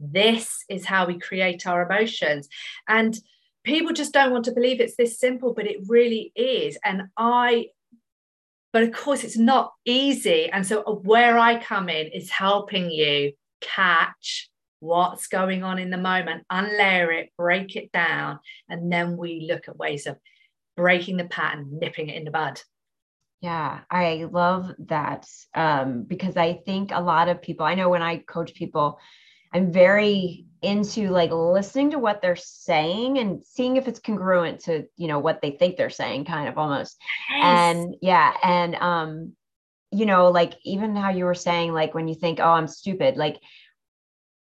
This 0.00 0.64
is 0.68 0.84
how 0.84 1.06
we 1.06 1.18
create 1.18 1.66
our 1.66 1.82
emotions. 1.82 2.48
And 2.88 3.16
people 3.64 3.92
just 3.92 4.12
don't 4.12 4.32
want 4.32 4.44
to 4.46 4.52
believe 4.52 4.80
it's 4.80 4.96
this 4.96 5.18
simple, 5.18 5.54
but 5.54 5.66
it 5.66 5.78
really 5.86 6.32
is. 6.34 6.78
And 6.84 7.04
I, 7.16 7.68
but 8.72 8.82
of 8.82 8.92
course, 8.92 9.24
it's 9.24 9.38
not 9.38 9.72
easy. 9.84 10.50
And 10.50 10.66
so, 10.66 10.82
where 11.04 11.38
I 11.38 11.62
come 11.62 11.88
in 11.88 12.08
is 12.08 12.30
helping 12.30 12.90
you 12.90 13.32
catch 13.60 14.50
what's 14.80 15.28
going 15.28 15.62
on 15.62 15.78
in 15.78 15.90
the 15.90 15.96
moment, 15.96 16.44
unlayer 16.52 17.20
it, 17.20 17.30
break 17.38 17.74
it 17.74 17.90
down, 17.92 18.38
and 18.68 18.92
then 18.92 19.16
we 19.16 19.46
look 19.48 19.68
at 19.68 19.78
ways 19.78 20.06
of 20.06 20.18
breaking 20.76 21.16
the 21.16 21.24
pattern, 21.24 21.78
nipping 21.80 22.08
it 22.08 22.16
in 22.16 22.24
the 22.24 22.30
bud. 22.30 22.60
Yeah, 23.40 23.80
I 23.90 24.26
love 24.30 24.72
that 24.86 25.26
um, 25.54 26.04
because 26.04 26.36
I 26.36 26.54
think 26.54 26.90
a 26.92 27.00
lot 27.00 27.28
of 27.28 27.42
people, 27.42 27.66
I 27.66 27.74
know 27.74 27.88
when 27.88 28.02
I 28.02 28.18
coach 28.18 28.54
people, 28.54 28.98
I'm 29.54 29.72
very 29.72 30.44
into 30.64 31.10
like 31.10 31.30
listening 31.30 31.90
to 31.90 31.98
what 31.98 32.20
they're 32.20 32.36
saying 32.36 33.18
and 33.18 33.44
seeing 33.44 33.76
if 33.76 33.86
it's 33.86 34.00
congruent 34.00 34.60
to 34.60 34.86
you 34.96 35.06
know 35.06 35.18
what 35.18 35.42
they 35.42 35.50
think 35.50 35.76
they're 35.76 35.90
saying 35.90 36.24
kind 36.24 36.48
of 36.48 36.56
almost 36.56 36.96
yes. 37.30 37.42
and 37.76 37.94
yeah 38.00 38.32
and 38.42 38.74
um 38.76 39.32
you 39.90 40.06
know 40.06 40.30
like 40.30 40.54
even 40.64 40.96
how 40.96 41.10
you 41.10 41.26
were 41.26 41.34
saying 41.34 41.72
like 41.72 41.94
when 41.94 42.08
you 42.08 42.14
think 42.14 42.40
oh 42.40 42.48
i'm 42.48 42.66
stupid 42.66 43.16
like 43.16 43.38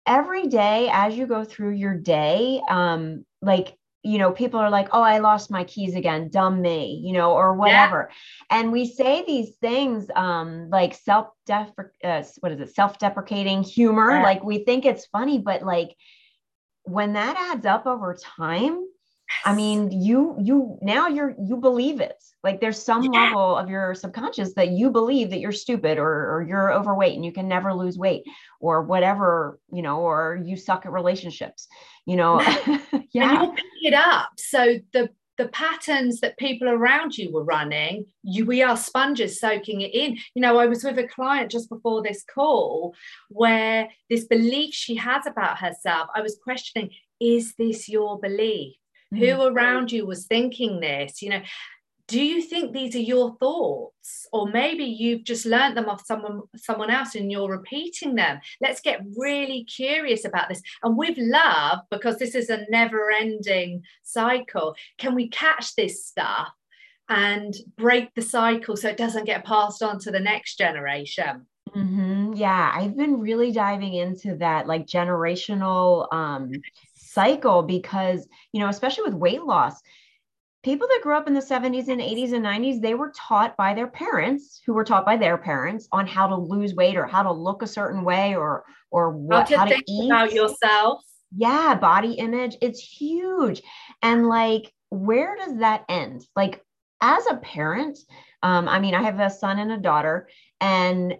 every 0.08 0.48
day 0.48 0.90
as 0.92 1.18
you 1.18 1.28
go 1.28 1.44
through 1.44 1.72
your 1.72 1.96
day 1.96 2.62
um 2.70 3.26
like 3.42 3.76
you 4.06 4.18
know 4.18 4.32
people 4.32 4.60
are 4.60 4.70
like 4.70 4.88
oh 4.92 5.02
i 5.02 5.18
lost 5.18 5.50
my 5.50 5.64
keys 5.64 5.96
again 5.96 6.30
dumb 6.30 6.62
me 6.62 7.02
you 7.04 7.12
know 7.12 7.32
or 7.34 7.56
whatever 7.56 8.10
yeah. 8.10 8.60
and 8.60 8.72
we 8.72 8.86
say 8.88 9.24
these 9.26 9.56
things 9.56 10.08
um 10.16 10.70
like 10.70 10.94
self 10.94 11.30
def 11.46 11.70
uh, 12.04 12.24
what 12.40 12.52
is 12.52 12.60
it 12.60 12.76
self 12.76 13.00
deprecating 13.00 13.64
humor 13.64 14.12
yeah. 14.12 14.24
like 14.24 14.44
we 14.44 14.64
think 14.64 14.86
it's 14.86 15.08
funny 15.08 15.40
but 15.40 15.64
like 15.64 15.96
when 16.84 17.14
that 17.14 17.36
adds 17.52 17.66
up 17.66 17.88
over 17.88 18.16
time 18.38 18.86
I 19.44 19.56
mean, 19.56 19.92
you 19.92 20.36
you 20.40 20.78
now 20.82 21.08
you're 21.08 21.36
you 21.40 21.58
believe 21.58 22.00
it. 22.00 22.24
Like 22.44 22.62
there's 22.62 22.82
some 22.82 23.04
yeah. 23.04 23.24
level 23.24 23.56
of 23.56 23.70
your 23.70 23.96
subconscious 23.96 24.54
that 24.54 24.70
you 24.70 24.92
believe 24.92 25.32
that 25.32 25.40
you're 25.40 25.52
stupid 25.52 25.98
or 25.98 26.36
or 26.36 26.46
you're 26.48 26.72
overweight 26.72 27.16
and 27.16 27.26
you 27.26 27.32
can 27.32 27.48
never 27.48 27.74
lose 27.74 27.98
weight 27.98 28.24
or 28.60 28.84
whatever, 28.84 29.60
you 29.72 29.82
know, 29.82 30.02
or 30.02 30.40
you 30.44 30.56
suck 30.56 30.86
at 30.86 30.92
relationships, 30.92 31.68
you 32.06 32.16
know. 32.16 32.42
yeah. 32.42 32.52
And 33.16 33.48
you 33.48 33.54
pick 33.54 33.66
it 33.82 33.94
up. 33.94 34.32
So 34.38 34.80
the 34.94 35.10
the 35.38 35.48
patterns 35.50 36.22
that 36.22 36.38
people 36.38 36.70
around 36.70 37.18
you 37.18 37.32
were 37.32 37.44
running, 37.44 38.06
you 38.24 38.46
we 38.46 38.64
are 38.64 38.78
sponges 38.78 39.40
soaking 39.40 39.82
it 39.82 39.94
in. 39.94 40.18
You 40.34 40.42
know, 40.42 40.58
I 40.58 40.68
was 40.68 40.84
with 40.84 40.98
a 40.98 41.08
client 41.08 41.52
just 41.52 41.70
before 41.70 42.02
this 42.02 42.24
call 42.24 42.96
where 43.30 43.90
this 44.10 44.26
belief 44.26 44.74
she 44.74 44.96
has 44.96 45.26
about 45.28 45.60
herself, 45.60 46.08
I 46.16 46.22
was 46.22 46.40
questioning, 46.42 46.92
is 47.20 47.54
this 47.58 47.90
your 47.90 48.20
belief? 48.20 48.76
mm 49.14 49.20
Who 49.20 49.42
around 49.44 49.92
you 49.92 50.06
was 50.06 50.26
thinking 50.26 50.80
this? 50.80 51.22
You 51.22 51.30
know, 51.32 51.42
do 52.08 52.24
you 52.24 52.42
think 52.42 52.72
these 52.72 52.96
are 52.96 53.00
your 53.00 53.36
thoughts? 53.38 54.28
Or 54.32 54.48
maybe 54.48 54.84
you've 54.84 55.24
just 55.24 55.46
learned 55.46 55.76
them 55.76 55.90
off 55.90 56.06
someone 56.06 56.42
someone 56.56 56.92
else 56.92 57.16
and 57.16 57.32
you're 57.32 57.50
repeating 57.50 58.16
them. 58.16 58.40
Let's 58.62 58.82
get 58.82 59.02
really 59.18 59.64
curious 59.64 60.26
about 60.26 60.50
this. 60.50 60.62
And 60.84 60.98
with 60.98 61.18
love 61.18 61.80
because 61.90 62.18
this 62.18 62.36
is 62.36 62.50
a 62.50 62.66
never 62.70 63.12
ending 63.12 63.84
cycle 64.04 64.76
can 64.98 65.16
we 65.16 65.30
catch 65.30 65.76
this 65.76 66.06
stuff 66.06 66.50
and 67.10 67.54
break 67.78 68.14
the 68.16 68.22
cycle 68.22 68.76
so 68.76 68.90
it 68.90 68.98
doesn't 68.98 69.26
get 69.26 69.46
passed 69.46 69.82
on 69.82 70.00
to 70.00 70.12
the 70.12 70.20
next 70.20 70.58
generation? 70.58 71.48
Mm-hmm. 71.76 72.34
yeah 72.36 72.72
i've 72.74 72.96
been 72.96 73.20
really 73.20 73.52
diving 73.52 73.96
into 73.96 74.38
that 74.38 74.66
like 74.66 74.86
generational 74.86 76.08
um 76.14 76.52
cycle 77.16 77.64
because, 77.64 78.28
you 78.52 78.60
know, 78.60 78.68
especially 78.68 79.06
with 79.06 79.14
weight 79.16 79.42
loss, 79.42 79.82
people 80.66 80.88
that 80.88 81.02
grew 81.04 81.16
up 81.16 81.28
in 81.28 81.36
the 81.36 81.40
70s 81.40 81.90
and 81.90 82.02
80s 82.02 82.34
and 82.34 82.44
90s, 82.44 82.82
they 82.82 82.96
were 82.96 83.14
taught 83.16 83.56
by 83.56 83.76
their 83.76 83.86
parents, 83.86 84.62
who 84.66 84.74
were 84.74 84.84
taught 84.84 85.06
by 85.06 85.16
their 85.16 85.38
parents 85.38 85.88
on 85.92 86.08
how 86.08 86.26
to 86.28 86.36
lose 86.36 86.74
weight 86.74 86.98
or 86.98 87.06
how 87.06 87.22
to 87.22 87.32
look 87.32 87.62
a 87.62 87.68
certain 87.68 88.04
way 88.04 88.36
or 88.36 88.66
or 88.90 89.12
what 89.12 89.42
how 89.42 89.44
to, 89.46 89.58
how 89.58 89.66
to 89.66 89.84
eat 89.88 90.10
about 90.10 90.34
yourself. 90.34 91.04
Yeah, 91.38 91.76
body 91.76 92.14
image. 92.14 92.58
It's 92.62 92.80
huge. 92.80 93.62
And 94.02 94.28
like, 94.28 94.74
where 94.90 95.36
does 95.36 95.60
that 95.60 95.86
end? 95.88 96.26
Like, 96.36 96.64
as 97.00 97.24
a 97.30 97.38
parent, 97.38 98.00
um, 98.42 98.68
I 98.68 98.80
mean, 98.80 98.96
I 98.96 99.04
have 99.04 99.20
a 99.20 99.30
son 99.30 99.60
and 99.60 99.72
a 99.72 99.78
daughter, 99.78 100.28
and 100.60 101.16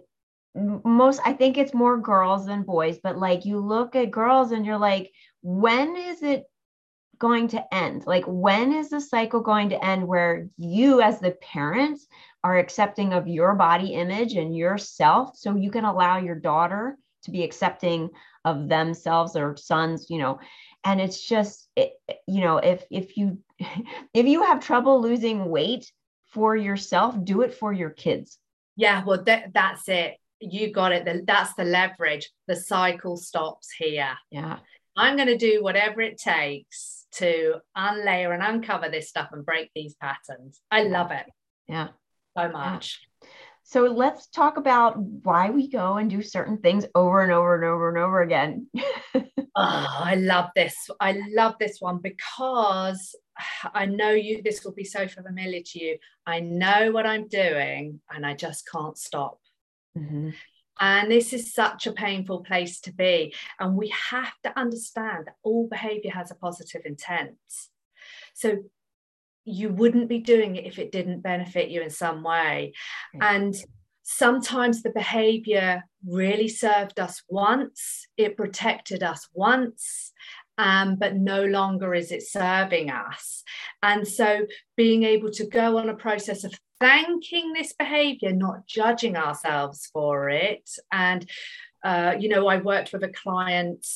most 0.56 1.20
I 1.24 1.34
think 1.34 1.56
it's 1.56 1.74
more 1.74 1.98
girls 1.98 2.46
than 2.46 2.64
boys, 2.64 2.98
but 3.00 3.16
like 3.16 3.44
you 3.44 3.60
look 3.60 3.94
at 3.94 4.10
girls 4.10 4.50
and 4.50 4.66
you're 4.66 4.78
like, 4.78 5.12
when 5.42 5.94
is 5.94 6.22
it 6.22 6.46
going 7.18 7.48
to 7.48 7.74
end? 7.74 8.06
Like, 8.06 8.24
when 8.26 8.72
is 8.72 8.90
the 8.90 9.00
cycle 9.00 9.40
going 9.40 9.70
to 9.70 9.84
end 9.84 10.06
where 10.06 10.48
you, 10.56 11.00
as 11.00 11.20
the 11.20 11.32
parent, 11.32 12.00
are 12.44 12.58
accepting 12.58 13.12
of 13.12 13.26
your 13.28 13.54
body 13.54 13.94
image 13.94 14.34
and 14.34 14.56
yourself 14.56 15.36
so 15.36 15.56
you 15.56 15.70
can 15.70 15.84
allow 15.84 16.18
your 16.18 16.36
daughter 16.36 16.96
to 17.24 17.30
be 17.30 17.42
accepting 17.42 18.10
of 18.44 18.68
themselves 18.68 19.36
or 19.36 19.56
sons, 19.56 20.06
you 20.08 20.18
know? 20.18 20.38
And 20.84 21.00
it's 21.00 21.20
just, 21.20 21.68
it, 21.74 21.94
you 22.28 22.40
know, 22.40 22.58
if 22.58 22.84
if 22.90 23.16
you 23.16 23.38
if 24.14 24.26
you 24.26 24.42
have 24.42 24.60
trouble 24.60 25.00
losing 25.00 25.48
weight 25.50 25.90
for 26.26 26.54
yourself, 26.54 27.16
do 27.24 27.42
it 27.42 27.54
for 27.54 27.72
your 27.72 27.90
kids. 27.90 28.38
Yeah, 28.76 29.02
well, 29.04 29.24
that, 29.24 29.52
that's 29.54 29.88
it. 29.88 30.16
You 30.38 30.70
got 30.70 30.92
it. 30.92 31.26
That's 31.26 31.54
the 31.54 31.64
leverage. 31.64 32.30
The 32.46 32.56
cycle 32.56 33.16
stops 33.16 33.70
here. 33.72 34.12
Yeah. 34.30 34.58
I'm 34.96 35.16
going 35.16 35.28
to 35.28 35.36
do 35.36 35.62
whatever 35.62 36.00
it 36.00 36.18
takes 36.18 37.06
to 37.12 37.56
unlayer 37.76 38.32
and 38.32 38.42
uncover 38.42 38.88
this 38.88 39.08
stuff 39.08 39.28
and 39.32 39.44
break 39.44 39.70
these 39.74 39.94
patterns. 39.94 40.60
I 40.70 40.84
love 40.84 41.10
it. 41.10 41.26
Yeah. 41.68 41.88
So 42.36 42.50
much. 42.50 43.00
Yeah. 43.22 43.28
So 43.68 43.82
let's 43.86 44.28
talk 44.28 44.58
about 44.58 44.96
why 44.96 45.50
we 45.50 45.68
go 45.68 45.96
and 45.96 46.08
do 46.08 46.22
certain 46.22 46.58
things 46.58 46.86
over 46.94 47.20
and 47.20 47.32
over 47.32 47.56
and 47.56 47.64
over 47.64 47.88
and 47.88 47.98
over 47.98 48.22
again. 48.22 48.68
oh, 49.14 49.22
I 49.56 50.14
love 50.14 50.50
this. 50.54 50.88
I 51.00 51.20
love 51.34 51.56
this 51.58 51.78
one 51.80 51.98
because 51.98 53.16
I 53.74 53.86
know 53.86 54.10
you 54.10 54.40
this 54.40 54.64
will 54.64 54.72
be 54.72 54.84
so 54.84 55.08
familiar 55.08 55.62
to 55.64 55.78
you. 55.82 55.98
I 56.24 56.38
know 56.40 56.92
what 56.92 57.06
I'm 57.06 57.26
doing 57.26 58.00
and 58.08 58.24
I 58.24 58.34
just 58.34 58.68
can't 58.70 58.96
stop. 58.96 59.40
Mm-hmm. 59.98 60.30
And 60.80 61.10
this 61.10 61.32
is 61.32 61.54
such 61.54 61.86
a 61.86 61.92
painful 61.92 62.44
place 62.44 62.80
to 62.82 62.92
be. 62.92 63.34
And 63.58 63.76
we 63.76 63.92
have 64.10 64.32
to 64.44 64.58
understand 64.58 65.26
that 65.26 65.36
all 65.42 65.68
behavior 65.68 66.10
has 66.12 66.30
a 66.30 66.34
positive 66.34 66.82
intent. 66.84 67.36
So 68.34 68.64
you 69.44 69.70
wouldn't 69.70 70.08
be 70.08 70.18
doing 70.18 70.56
it 70.56 70.66
if 70.66 70.78
it 70.78 70.92
didn't 70.92 71.22
benefit 71.22 71.70
you 71.70 71.80
in 71.80 71.90
some 71.90 72.22
way. 72.22 72.74
And 73.20 73.54
sometimes 74.02 74.82
the 74.82 74.90
behavior 74.90 75.84
really 76.06 76.48
served 76.48 77.00
us 77.00 77.22
once, 77.28 78.06
it 78.16 78.36
protected 78.36 79.02
us 79.02 79.28
once, 79.32 80.12
um, 80.58 80.96
but 80.96 81.16
no 81.16 81.44
longer 81.44 81.94
is 81.94 82.12
it 82.12 82.22
serving 82.22 82.90
us. 82.90 83.44
And 83.82 84.06
so 84.06 84.46
being 84.76 85.04
able 85.04 85.30
to 85.32 85.46
go 85.46 85.78
on 85.78 85.88
a 85.88 85.94
process 85.94 86.44
of 86.44 86.54
thanking 86.80 87.52
this 87.52 87.72
behavior, 87.72 88.32
not 88.32 88.66
judging 88.66 89.16
ourselves 89.16 89.88
for 89.92 90.28
it. 90.28 90.68
And, 90.92 91.28
uh, 91.84 92.14
you 92.18 92.28
know, 92.28 92.46
I 92.46 92.58
worked 92.58 92.92
with 92.92 93.02
a 93.04 93.08
client 93.08 93.86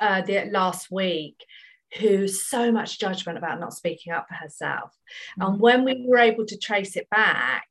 uh, 0.00 0.22
the, 0.22 0.46
last 0.50 0.90
week 0.90 1.44
who 1.98 2.28
so 2.28 2.70
much 2.72 2.98
judgment 2.98 3.38
about 3.38 3.60
not 3.60 3.72
speaking 3.72 4.12
up 4.12 4.26
for 4.28 4.34
herself. 4.34 4.92
Mm-hmm. 5.38 5.42
And 5.42 5.60
when 5.60 5.84
we 5.84 6.04
were 6.06 6.18
able 6.18 6.44
to 6.46 6.58
trace 6.58 6.96
it 6.96 7.08
back, 7.10 7.66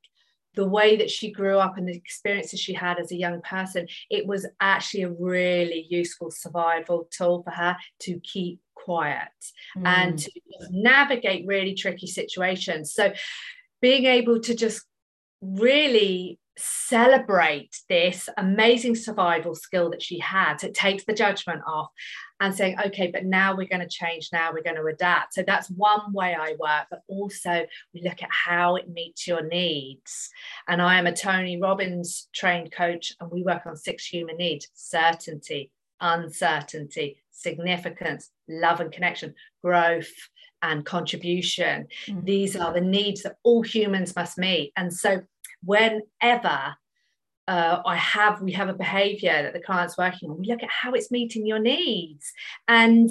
the 0.56 0.68
way 0.68 0.96
that 0.96 1.12
she 1.12 1.32
grew 1.32 1.58
up 1.58 1.78
and 1.78 1.88
the 1.88 1.96
experiences 1.96 2.60
she 2.60 2.74
had 2.74 2.98
as 3.00 3.12
a 3.12 3.18
young 3.18 3.42
person, 3.42 3.88
it 4.10 4.26
was 4.26 4.48
actually 4.62 5.04
a 5.04 5.12
really 5.12 5.86
useful 5.90 6.32
survival 6.32 7.08
tool 7.12 7.44
for 7.44 7.52
her 7.52 7.76
to 8.00 8.20
keep 8.22 8.62
quiet 8.74 9.28
mm. 9.78 9.86
and 9.86 10.18
to 10.20 10.32
navigate 10.72 11.46
really 11.46 11.74
tricky 11.74 12.08
situations. 12.08 12.94
So 12.94 13.14
being 13.86 14.06
able 14.06 14.40
to 14.40 14.56
just 14.56 14.84
really 15.42 16.40
celebrate 16.58 17.70
this 17.88 18.28
amazing 18.36 18.96
survival 18.96 19.54
skill 19.54 19.92
that 19.92 20.02
she 20.02 20.18
had. 20.18 20.64
It 20.64 20.74
takes 20.74 21.04
the 21.06 21.14
judgment 21.14 21.62
off 21.68 21.92
and 22.40 22.56
saying, 22.56 22.78
okay, 22.88 23.12
but 23.14 23.26
now 23.26 23.56
we're 23.56 23.68
going 23.68 23.88
to 23.88 23.88
change, 23.88 24.30
now 24.34 24.52
we're 24.52 24.64
going 24.64 24.78
to 24.78 24.88
adapt. 24.88 25.36
So 25.36 25.44
that's 25.46 25.70
one 25.70 26.14
way 26.14 26.34
I 26.34 26.56
work, 26.60 26.88
but 26.90 27.02
also 27.08 27.68
we 27.94 28.02
look 28.02 28.24
at 28.24 28.30
how 28.32 28.76
it 28.76 28.90
meets 28.90 29.28
your 29.28 29.48
needs. 29.48 30.32
And 30.68 30.82
I 30.82 30.98
am 30.98 31.06
a 31.06 31.16
Tony 31.16 31.62
Robbins 31.62 32.28
trained 32.34 32.72
coach, 32.72 33.14
and 33.20 33.30
we 33.30 33.44
work 33.44 33.68
on 33.68 33.78
six 33.78 34.08
human 34.08 34.38
needs 34.38 34.68
certainty, 34.74 35.70
uncertainty, 36.02 37.22
significance, 37.30 38.32
love 38.50 38.80
and 38.80 38.92
connection, 38.92 39.36
growth, 39.64 40.10
and 40.72 40.86
contribution. 40.86 41.88
Mm-hmm. 42.08 42.26
These 42.26 42.56
are 42.56 42.74
the 42.74 42.82
needs 42.82 43.24
that 43.24 43.38
all 43.44 43.62
humans 43.62 44.16
must 44.16 44.38
meet. 44.38 44.72
And 44.76 44.94
so, 44.94 45.22
whenever 45.64 46.76
uh, 47.48 47.82
I 47.86 47.96
have, 47.96 48.42
we 48.42 48.52
have 48.54 48.70
a 48.70 48.74
behavior 48.74 49.44
that 49.44 49.54
the 49.54 49.60
client's 49.60 49.98
working 49.98 50.30
on, 50.30 50.40
we 50.40 50.48
look 50.48 50.64
at 50.64 50.70
how 50.70 50.94
it's 50.94 51.12
meeting 51.12 51.46
your 51.46 51.60
needs. 51.60 52.32
And 52.68 53.10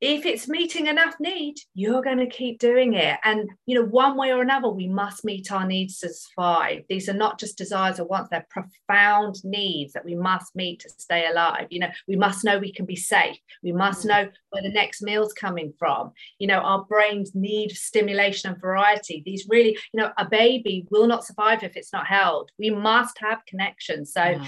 if 0.00 0.24
it's 0.26 0.48
meeting 0.48 0.86
enough 0.86 1.16
need, 1.18 1.56
you're 1.74 2.02
going 2.02 2.18
to 2.18 2.26
keep 2.26 2.60
doing 2.60 2.94
it. 2.94 3.18
And, 3.24 3.48
you 3.66 3.74
know, 3.74 3.84
one 3.84 4.16
way 4.16 4.32
or 4.32 4.42
another, 4.42 4.68
we 4.68 4.86
must 4.86 5.24
meet 5.24 5.50
our 5.50 5.66
needs 5.66 5.98
to 5.98 6.08
survive. 6.12 6.82
These 6.88 7.08
are 7.08 7.14
not 7.14 7.40
just 7.40 7.58
desires 7.58 7.98
or 7.98 8.04
wants, 8.04 8.30
they're 8.30 8.46
profound 8.48 9.36
needs 9.42 9.92
that 9.94 10.04
we 10.04 10.14
must 10.14 10.54
meet 10.54 10.80
to 10.80 10.90
stay 10.90 11.26
alive. 11.26 11.66
You 11.70 11.80
know, 11.80 11.88
we 12.06 12.14
must 12.14 12.44
know 12.44 12.58
we 12.58 12.72
can 12.72 12.86
be 12.86 12.94
safe. 12.94 13.36
We 13.62 13.72
must 13.72 14.04
mm. 14.04 14.10
know 14.10 14.28
where 14.50 14.62
the 14.62 14.68
next 14.68 15.02
meal's 15.02 15.32
coming 15.32 15.72
from. 15.78 16.12
You 16.38 16.46
know, 16.46 16.58
our 16.60 16.84
brains 16.84 17.34
need 17.34 17.72
stimulation 17.72 18.52
and 18.52 18.60
variety. 18.60 19.22
These 19.26 19.46
really, 19.48 19.76
you 19.92 20.00
know, 20.00 20.12
a 20.16 20.28
baby 20.28 20.86
will 20.90 21.08
not 21.08 21.24
survive 21.24 21.64
if 21.64 21.76
it's 21.76 21.92
not 21.92 22.06
held. 22.06 22.50
We 22.56 22.70
must 22.70 23.18
have 23.18 23.44
connection. 23.46 24.06
So, 24.06 24.40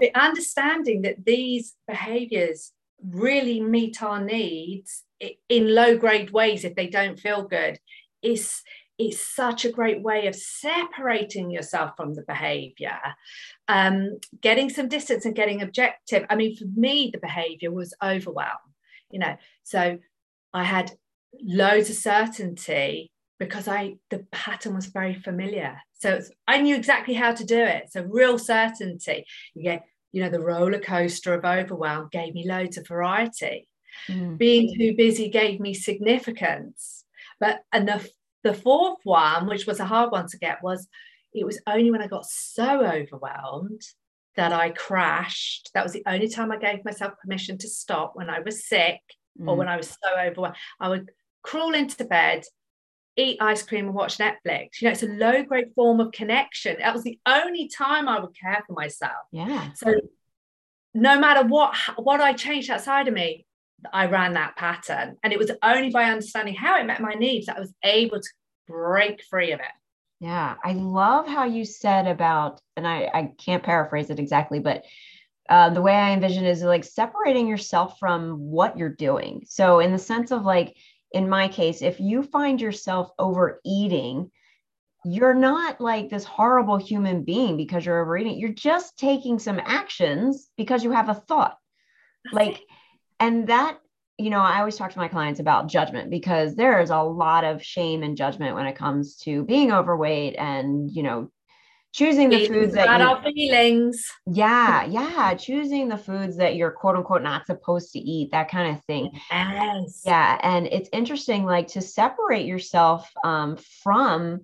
yeah. 0.00 0.08
understanding 0.14 1.02
that 1.02 1.26
these 1.26 1.74
behaviors 1.86 2.72
really 3.04 3.60
meet 3.60 4.02
our 4.02 4.22
needs 4.22 5.04
in 5.48 5.74
low 5.74 5.96
grade 5.96 6.30
ways 6.30 6.64
if 6.64 6.74
they 6.74 6.88
don't 6.88 7.18
feel 7.18 7.42
good. 7.42 7.78
Is 8.22 8.62
is 8.98 9.24
such 9.24 9.64
a 9.64 9.70
great 9.70 10.02
way 10.02 10.26
of 10.26 10.34
separating 10.34 11.52
yourself 11.52 11.92
from 11.96 12.14
the 12.14 12.22
behavior. 12.22 12.98
Um, 13.68 14.18
getting 14.40 14.68
some 14.70 14.88
distance 14.88 15.24
and 15.24 15.36
getting 15.36 15.62
objective. 15.62 16.26
I 16.28 16.34
mean 16.34 16.56
for 16.56 16.64
me 16.74 17.10
the 17.12 17.20
behavior 17.20 17.70
was 17.70 17.94
overwhelm 18.02 18.58
you 19.10 19.18
know. 19.18 19.36
So 19.64 19.98
i 20.54 20.64
had 20.64 20.92
loads 21.42 21.90
of 21.90 21.96
certainty 21.96 23.10
because 23.38 23.68
i 23.68 23.94
the 24.10 24.26
pattern 24.32 24.74
was 24.74 24.86
very 24.86 25.14
familiar. 25.14 25.80
So 25.94 26.20
i 26.46 26.60
knew 26.60 26.76
exactly 26.76 27.14
how 27.14 27.32
to 27.32 27.44
do 27.44 27.58
it. 27.58 27.92
So 27.92 28.02
real 28.02 28.38
certainty. 28.38 29.24
You 29.54 29.62
get 29.62 29.84
you 30.12 30.22
know 30.22 30.30
the 30.30 30.40
roller 30.40 30.78
coaster 30.78 31.34
of 31.34 31.44
overwhelm 31.44 32.08
gave 32.10 32.34
me 32.34 32.46
loads 32.46 32.76
of 32.76 32.86
variety 32.86 33.68
mm. 34.08 34.36
being 34.38 34.74
too 34.74 34.94
busy 34.96 35.28
gave 35.28 35.60
me 35.60 35.74
significance 35.74 37.04
but 37.40 37.60
and 37.72 37.88
the, 37.88 38.08
the 38.42 38.54
fourth 38.54 38.98
one 39.04 39.46
which 39.46 39.66
was 39.66 39.80
a 39.80 39.84
hard 39.84 40.10
one 40.10 40.26
to 40.28 40.38
get 40.38 40.62
was 40.62 40.88
it 41.34 41.44
was 41.44 41.60
only 41.66 41.90
when 41.90 42.02
i 42.02 42.06
got 42.06 42.26
so 42.26 42.84
overwhelmed 42.84 43.82
that 44.36 44.52
i 44.52 44.70
crashed 44.70 45.70
that 45.74 45.84
was 45.84 45.92
the 45.92 46.04
only 46.06 46.28
time 46.28 46.50
i 46.50 46.56
gave 46.56 46.84
myself 46.84 47.12
permission 47.22 47.58
to 47.58 47.68
stop 47.68 48.12
when 48.14 48.30
i 48.30 48.40
was 48.40 48.66
sick 48.66 49.00
mm. 49.40 49.48
or 49.48 49.56
when 49.56 49.68
i 49.68 49.76
was 49.76 49.88
so 49.88 50.20
overwhelmed 50.20 50.56
i 50.80 50.88
would 50.88 51.10
crawl 51.42 51.74
into 51.74 52.04
bed 52.04 52.42
eat 53.18 53.38
ice 53.40 53.62
cream 53.62 53.86
and 53.86 53.94
watch 53.94 54.18
Netflix. 54.18 54.80
You 54.80 54.86
know, 54.86 54.92
it's 54.92 55.02
a 55.02 55.06
low 55.06 55.42
grade 55.42 55.72
form 55.74 56.00
of 56.00 56.12
connection. 56.12 56.76
That 56.78 56.94
was 56.94 57.02
the 57.02 57.18
only 57.26 57.68
time 57.68 58.08
I 58.08 58.20
would 58.20 58.34
care 58.38 58.62
for 58.66 58.74
myself. 58.74 59.12
Yeah. 59.32 59.72
So 59.74 59.94
no 60.94 61.18
matter 61.18 61.46
what 61.46 61.76
what 61.96 62.20
I 62.20 62.32
changed 62.32 62.70
outside 62.70 63.08
of 63.08 63.14
me, 63.14 63.44
I 63.92 64.06
ran 64.06 64.34
that 64.34 64.56
pattern. 64.56 65.16
And 65.22 65.32
it 65.32 65.38
was 65.38 65.50
only 65.62 65.90
by 65.90 66.04
understanding 66.04 66.54
how 66.54 66.78
it 66.80 66.86
met 66.86 67.00
my 67.00 67.14
needs 67.14 67.46
that 67.46 67.56
I 67.56 67.60
was 67.60 67.74
able 67.84 68.20
to 68.20 68.28
break 68.66 69.22
free 69.28 69.52
of 69.52 69.60
it. 69.60 69.66
Yeah. 70.20 70.54
I 70.64 70.72
love 70.72 71.26
how 71.28 71.44
you 71.44 71.64
said 71.64 72.06
about, 72.06 72.60
and 72.76 72.86
I, 72.86 73.10
I 73.12 73.32
can't 73.38 73.62
paraphrase 73.62 74.10
it 74.10 74.18
exactly, 74.18 74.58
but 74.58 74.84
uh, 75.48 75.70
the 75.70 75.80
way 75.80 75.94
I 75.94 76.12
envision 76.12 76.44
is 76.44 76.62
like 76.62 76.84
separating 76.84 77.46
yourself 77.46 77.98
from 77.98 78.38
what 78.38 78.76
you're 78.76 78.94
doing. 78.94 79.44
So, 79.46 79.80
in 79.80 79.92
the 79.92 79.98
sense 79.98 80.30
of 80.30 80.44
like, 80.44 80.76
in 81.12 81.28
my 81.28 81.48
case, 81.48 81.82
if 81.82 82.00
you 82.00 82.22
find 82.22 82.60
yourself 82.60 83.10
overeating, 83.18 84.30
you're 85.04 85.34
not 85.34 85.80
like 85.80 86.10
this 86.10 86.24
horrible 86.24 86.76
human 86.76 87.24
being 87.24 87.56
because 87.56 87.86
you're 87.86 88.02
overeating. 88.02 88.38
You're 88.38 88.50
just 88.50 88.98
taking 88.98 89.38
some 89.38 89.60
actions 89.64 90.48
because 90.56 90.84
you 90.84 90.90
have 90.90 91.08
a 91.08 91.14
thought. 91.14 91.56
Like, 92.32 92.62
and 93.20 93.46
that, 93.46 93.78
you 94.18 94.30
know, 94.30 94.40
I 94.40 94.58
always 94.58 94.76
talk 94.76 94.92
to 94.92 94.98
my 94.98 95.08
clients 95.08 95.40
about 95.40 95.68
judgment 95.68 96.10
because 96.10 96.56
there 96.56 96.80
is 96.80 96.90
a 96.90 97.00
lot 97.00 97.44
of 97.44 97.62
shame 97.62 98.02
and 98.02 98.16
judgment 98.16 98.54
when 98.54 98.66
it 98.66 98.76
comes 98.76 99.16
to 99.18 99.44
being 99.44 99.72
overweight 99.72 100.34
and, 100.36 100.90
you 100.90 101.02
know, 101.04 101.30
choosing 101.92 102.28
the 102.28 102.46
foods 102.46 102.74
that 102.74 102.98
you, 102.98 103.06
our 103.06 103.22
feelings. 103.22 104.04
Yeah, 104.26 104.84
yeah, 104.84 105.34
choosing 105.34 105.88
the 105.88 105.96
foods 105.96 106.36
that 106.36 106.56
you're 106.56 106.70
quote 106.70 106.96
unquote 106.96 107.22
not 107.22 107.46
supposed 107.46 107.92
to 107.92 107.98
eat, 107.98 108.30
that 108.32 108.50
kind 108.50 108.76
of 108.76 108.84
thing. 108.84 109.10
Yes. 109.30 110.02
Yeah, 110.04 110.38
and 110.42 110.66
it's 110.66 110.88
interesting, 110.92 111.44
like 111.44 111.68
to 111.68 111.80
separate 111.80 112.46
yourself 112.46 113.10
um, 113.24 113.56
from 113.82 114.42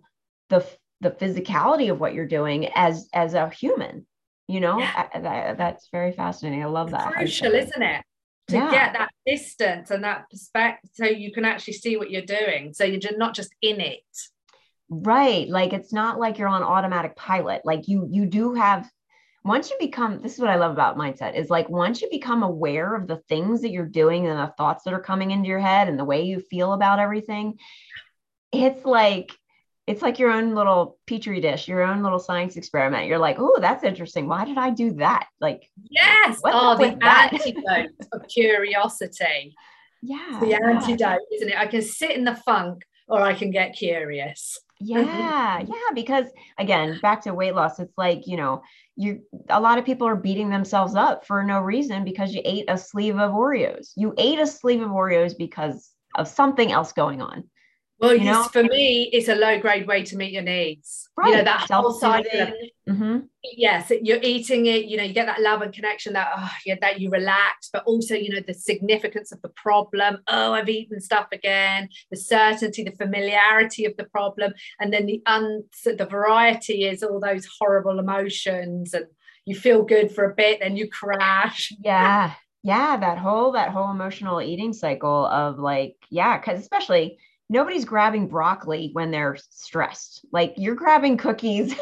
the 0.49 0.67
the 1.01 1.11
physicality 1.11 1.91
of 1.91 2.01
what 2.01 2.15
you're 2.15 2.27
doing 2.27 2.69
as 2.75 3.09
as 3.13 3.35
a 3.35 3.49
human. 3.51 4.07
You 4.47 4.61
know, 4.61 4.79
yeah. 4.79 5.09
I, 5.15 5.21
that, 5.21 5.59
that's 5.59 5.89
very 5.91 6.13
fascinating. 6.13 6.63
I 6.63 6.67
love 6.67 6.91
that. 6.91 7.13
Crucial, 7.13 7.55
isn't 7.55 7.83
it? 7.83 8.03
to 8.49 8.57
yeah. 8.57 8.71
get 8.71 8.93
that 8.93 9.11
distance 9.27 9.91
and 9.91 10.05
that 10.05 10.29
perspective 10.31 10.91
so 10.93 11.07
you 11.07 11.33
can 11.33 11.45
actually 11.45 11.73
see 11.73 11.97
what 11.97 12.11
you're 12.11 12.23
doing 12.23 12.75
so 12.75 12.85
you're 12.85 13.01
not 13.17 13.35
just 13.35 13.55
in 13.63 13.81
it 13.81 14.03
Right. 14.88 15.49
Like 15.49 15.73
it's 15.73 15.93
not 15.93 16.19
like 16.19 16.38
you're 16.38 16.49
on 16.49 16.62
automatic 16.62 17.17
pilot. 17.17 17.62
Like 17.64 17.88
you 17.88 18.07
you 18.11 18.26
do 18.26 18.55
have 18.55 18.88
once 19.44 19.70
you 19.70 19.77
become 19.79 20.20
this 20.23 20.35
is 20.35 20.40
what 20.40 20.51
I 20.51 20.57
love 20.57 20.73
about 20.73 20.97
mindset 20.97 21.35
is 21.35 21.51
like 21.51 21.68
once 21.68 22.01
you 22.01 22.09
become 22.11 22.42
aware 22.42 22.94
of 22.94 23.07
the 23.07 23.18
things 23.29 23.62
that 23.62 23.70
you're 23.70 23.87
doing 23.87 24.27
and 24.27 24.38
the 24.38 24.55
thoughts 24.57 24.85
that 24.85 24.94
are 24.94 25.01
coming 25.01 25.31
into 25.31 25.49
your 25.49 25.59
head 25.59 25.88
and 25.88 25.99
the 25.99 26.05
way 26.05 26.23
you 26.23 26.40
feel 26.40 26.73
about 26.73 26.99
everything, 26.99 27.59
it's 28.53 28.85
like 28.85 29.33
it's 29.87 30.01
like 30.01 30.18
your 30.18 30.31
own 30.31 30.55
little 30.55 30.99
petri 31.07 31.40
dish, 31.40 31.68
your 31.68 31.83
own 31.83 32.03
little 32.03 32.18
science 32.18 32.57
experiment. 32.57 33.07
You're 33.07 33.18
like, 33.18 33.37
oh, 33.38 33.59
that's 33.61 33.85
interesting. 33.85 34.27
Why 34.27 34.47
did 34.47 34.57
I 34.57 34.70
do 34.70 34.92
that? 34.94 35.27
Like, 35.40 35.68
yes, 35.90 36.40
oh, 36.42 36.77
the 36.79 36.97
antidote 37.05 37.90
of 38.12 38.27
curiosity. 38.29 39.55
Yeah, 40.07 40.38
the 40.38 40.53
antidote, 40.53 41.20
isn't 41.35 41.49
it? 41.49 41.57
I 41.57 41.66
can 41.66 41.81
sit 41.81 42.11
in 42.11 42.25
the 42.25 42.37
funk 42.37 42.83
or 43.09 43.23
I 43.23 43.33
can 43.33 43.51
get 43.51 43.75
curious. 43.75 44.61
Mm-hmm. 44.92 45.09
Yeah, 45.09 45.61
yeah, 45.61 45.94
because 45.94 46.27
again, 46.59 46.99
back 47.01 47.23
to 47.23 47.35
weight 47.35 47.55
loss, 47.55 47.79
it's 47.79 47.97
like, 47.97 48.27
you 48.27 48.37
know, 48.37 48.62
you 48.97 49.23
a 49.49 49.61
lot 49.61 49.79
of 49.79 49.85
people 49.85 50.07
are 50.07 50.16
beating 50.16 50.51
themselves 50.51 50.94
up 50.94 51.27
for 51.27 51.42
no 51.42 51.61
reason 51.61 52.05
because 52.05 52.33
you 52.33 52.42
ate 52.44 52.66
a 52.68 52.79
sleeve 52.79 53.18
of 53.18 53.33
Oreos. 53.33 53.92
You 53.97 54.14
ate 54.18 54.38
a 54.38 54.47
sleeve 54.47 54.83
of 54.83 54.90
Oreos 54.90 55.37
because 55.37 55.90
of 56.14 56.29
something 56.29 56.70
else 56.70 56.92
going 56.92 57.20
on. 57.20 57.44
Well, 58.00 58.14
you 58.14 58.24
know? 58.24 58.44
for 58.44 58.62
me, 58.62 59.04
it's 59.12 59.28
a 59.28 59.35
low 59.35 59.59
grade 59.61 59.87
way 59.87 60.02
to 60.04 60.16
meet 60.16 60.33
your 60.33 60.42
needs. 60.42 61.09
Right. 61.16 61.28
You 61.28 61.37
know, 61.37 61.44
that 61.44 61.70
whole 61.70 61.92
cycle. 61.92 62.52
Mm-hmm. 62.88 63.18
Yes, 63.42 63.92
you're 64.02 64.20
eating 64.22 64.66
it, 64.66 64.87
you 64.87 64.96
know, 64.96 65.04
you 65.04 65.14
get 65.14 65.26
that 65.26 65.40
love 65.40 65.62
and 65.62 65.72
connection 65.72 66.14
that, 66.14 66.33
oh, 66.37 66.50
yeah, 66.66 66.74
that 66.80 67.00
you 67.00 67.09
relax, 67.11 67.70
but 67.72 67.85
also, 67.85 68.14
you 68.14 68.30
know, 68.30 68.40
the 68.46 68.54
significance 68.54 69.33
of 69.33 69.40
the 69.42 69.48
problem. 69.50 70.18
Oh, 70.26 70.52
I've 70.52 70.68
eaten 70.68 71.00
stuff 71.00 71.28
again, 71.33 71.88
the 72.11 72.16
certainty, 72.16 72.83
the 72.83 72.92
familiarity 72.92 73.85
of 73.85 73.96
the 73.96 74.04
problem. 74.04 74.52
And 74.80 74.92
then 74.92 75.07
the 75.07 75.22
un 75.26 75.64
the 75.85 76.09
variety 76.11 76.85
is 76.85 77.02
all 77.02 77.20
those 77.20 77.48
horrible 77.59 77.98
emotions 77.98 78.92
and 78.92 79.07
you 79.46 79.54
feel 79.54 79.83
good 79.83 80.11
for 80.11 80.24
a 80.24 80.35
bit, 80.35 80.61
then 80.61 80.76
you 80.76 80.88
crash. 80.88 81.72
Yeah. 81.80 82.33
Yeah. 82.62 82.96
That 82.96 83.18
whole, 83.18 83.52
that 83.52 83.70
whole 83.70 83.90
emotional 83.90 84.42
eating 84.42 84.72
cycle 84.72 85.26
of 85.26 85.59
like, 85.59 85.96
yeah, 86.11 86.38
because 86.38 86.61
especially 86.61 87.18
nobody's 87.48 87.85
grabbing 87.85 88.28
broccoli 88.28 88.90
when 88.92 89.11
they're 89.11 89.37
stressed. 89.50 90.24
Like 90.33 90.54
you're 90.57 90.74
grabbing 90.74 91.16
cookies, 91.16 91.74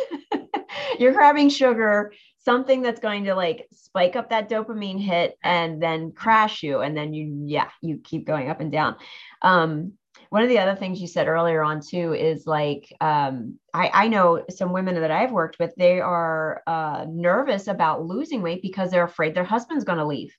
you're 0.99 1.13
grabbing 1.13 1.49
sugar, 1.49 2.13
something 2.39 2.83
that's 2.83 3.01
going 3.01 3.25
to 3.25 3.35
like 3.35 3.69
spike 3.73 4.17
up 4.17 4.31
that 4.31 4.49
dopamine 4.49 5.01
hit 5.01 5.37
and 5.43 5.83
then 5.83 6.13
crash 6.13 6.63
you. 6.63 6.81
And 6.81 6.97
then 6.97 7.15
you, 7.15 7.45
yeah, 7.47 7.69
you 7.81 8.01
keep 8.03 8.27
going 8.27 8.49
up 8.51 8.61
and 8.61 8.73
down. 8.73 8.97
Um, 9.43 9.93
one 10.31 10.43
of 10.43 10.49
the 10.49 10.59
other 10.59 10.75
things 10.75 10.99
you 10.99 11.07
said 11.07 11.29
earlier 11.29 11.63
on 11.63 11.81
too 11.83 12.15
is 12.15 12.47
like 12.47 12.91
um, 13.03 13.59
I, 13.75 13.91
I 13.93 14.09
know 14.09 14.45
some 14.49 14.73
women 14.73 14.95
that 14.95 15.11
I've 15.11 15.31
worked 15.31 15.59
with, 15.59 15.75
they 15.77 16.01
are 16.01 16.63
uh, 16.67 17.05
nervous 17.07 17.69
about 17.69 18.07
losing 18.07 18.41
weight 18.41 18.63
because 18.63 18.91
they're 18.91 19.05
afraid 19.05 19.35
their 19.35 19.45
husband's 19.45 19.85
going 19.85 19.99
to 19.99 20.07
leave 20.07 20.35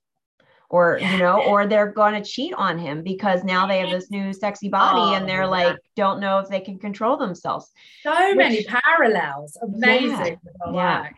or 0.70 0.98
yeah. 1.00 1.14
you 1.14 1.20
know 1.20 1.42
or 1.44 1.68
they're 1.68 1.92
going 1.92 2.14
to 2.14 2.28
cheat 2.28 2.54
on 2.56 2.78
him 2.78 3.04
because 3.04 3.44
now 3.44 3.68
they 3.68 3.80
have 3.80 3.90
this 3.90 4.10
new 4.10 4.34
sexy 4.34 4.70
body 4.70 5.00
oh, 5.00 5.14
and 5.16 5.28
they're 5.28 5.48
like 5.48 5.78
don't 5.96 6.20
know 6.20 6.40
if 6.40 6.50
they 6.50 6.60
can 6.60 6.80
control 6.80 7.18
themselves. 7.18 7.72
So 8.02 8.12
Which, 8.30 8.38
many 8.38 8.64
parallels. 8.64 9.58
Amazing 9.62 10.40
yeah. 10.72 11.10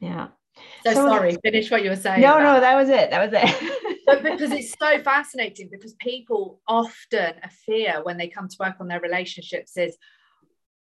Yeah, 0.00 0.28
so, 0.84 0.92
so, 0.92 1.08
sorry 1.08 1.36
finish 1.42 1.70
what 1.70 1.82
you 1.82 1.90
were 1.90 1.96
saying 1.96 2.20
no 2.20 2.34
about. 2.34 2.54
no 2.54 2.60
that 2.60 2.74
was 2.74 2.88
it 2.88 3.10
that 3.10 3.30
was 3.30 3.40
it. 3.42 3.80
But 4.06 4.22
because 4.22 4.52
it's 4.52 4.74
so 4.78 4.98
fascinating 5.02 5.70
because 5.72 5.94
people 5.94 6.60
often 6.68 7.34
a 7.42 7.48
fear 7.48 8.00
when 8.02 8.18
they 8.18 8.28
come 8.28 8.48
to 8.48 8.56
work 8.60 8.76
on 8.80 8.88
their 8.88 9.00
relationships 9.00 9.76
is 9.76 9.96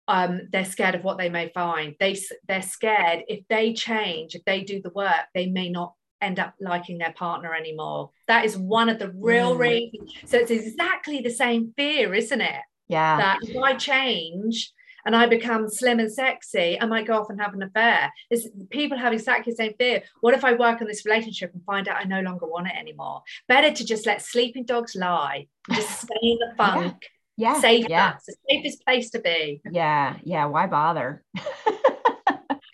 um, 0.08 0.42
they're 0.52 0.66
scared 0.66 0.96
of 0.96 1.04
what 1.04 1.18
they 1.18 1.30
may 1.30 1.50
find. 1.50 1.96
They 2.00 2.18
they're 2.48 2.62
scared 2.62 3.24
if 3.28 3.46
they 3.50 3.74
change, 3.74 4.36
if 4.36 4.46
they 4.46 4.64
do 4.64 4.82
the 4.82 4.92
work, 4.92 5.26
they 5.34 5.48
may 5.48 5.70
not 5.70 5.94
end 6.22 6.40
up 6.40 6.54
liking 6.60 6.98
their 6.98 7.14
partner 7.14 7.54
anymore. 7.54 8.12
That 8.28 8.46
is 8.46 8.58
one 8.58 8.90
of 8.90 9.00
the 9.00 9.12
real 9.12 9.56
mm. 9.56 9.60
reasons. 9.60 10.14
So 10.26 10.38
it's 10.38 10.52
exactly 10.52 11.22
the 11.22 11.30
same 11.30 11.74
fear, 11.76 12.14
isn't 12.14 12.42
it? 12.42 12.62
Yeah. 12.88 13.18
That 13.18 13.40
if 13.44 13.58
I 13.58 13.76
change 13.76 14.72
and 15.06 15.16
I 15.16 15.26
become 15.26 15.70
slim 15.70 16.00
and 16.00 16.12
sexy, 16.12 16.80
I 16.80 16.86
might 16.86 17.08
go 17.08 17.20
off 17.20 17.30
and 17.30 17.40
have 17.40 17.54
an 17.54 17.64
affair. 17.64 18.12
It's, 18.30 18.48
people 18.70 18.98
have 18.98 19.14
exactly 19.14 19.54
the 19.54 19.58
same 19.58 19.74
fear. 19.78 20.04
What 20.22 20.34
if 20.34 20.44
I 20.44 20.54
work 20.54 20.82
on 20.82 20.88
this 20.88 21.06
relationship 21.06 21.52
and 21.54 21.64
find 21.64 21.88
out 21.88 21.98
I 21.98 22.04
no 22.04 22.22
longer 22.22 22.46
want 22.46 22.68
it 22.68 22.76
anymore? 22.76 23.24
Better 23.48 23.72
to 23.72 23.86
just 23.86 24.06
let 24.06 24.22
sleeping 24.22 24.66
dogs 24.66 24.96
lie, 24.96 25.48
just 25.72 26.02
stay 26.02 26.16
in 26.22 26.38
the 26.40 26.54
funk. 26.58 27.08
Yeah. 27.38 27.54
yeah. 27.54 27.62
Safe. 27.62 27.86
Yeah. 27.88 28.14
It's 28.16 28.26
the 28.26 28.36
safest 28.50 28.86
place 28.86 29.10
to 29.12 29.20
be. 29.20 29.62
Yeah. 29.72 30.18
Yeah. 30.24 30.46
Why 30.46 30.68
bother? 30.68 31.24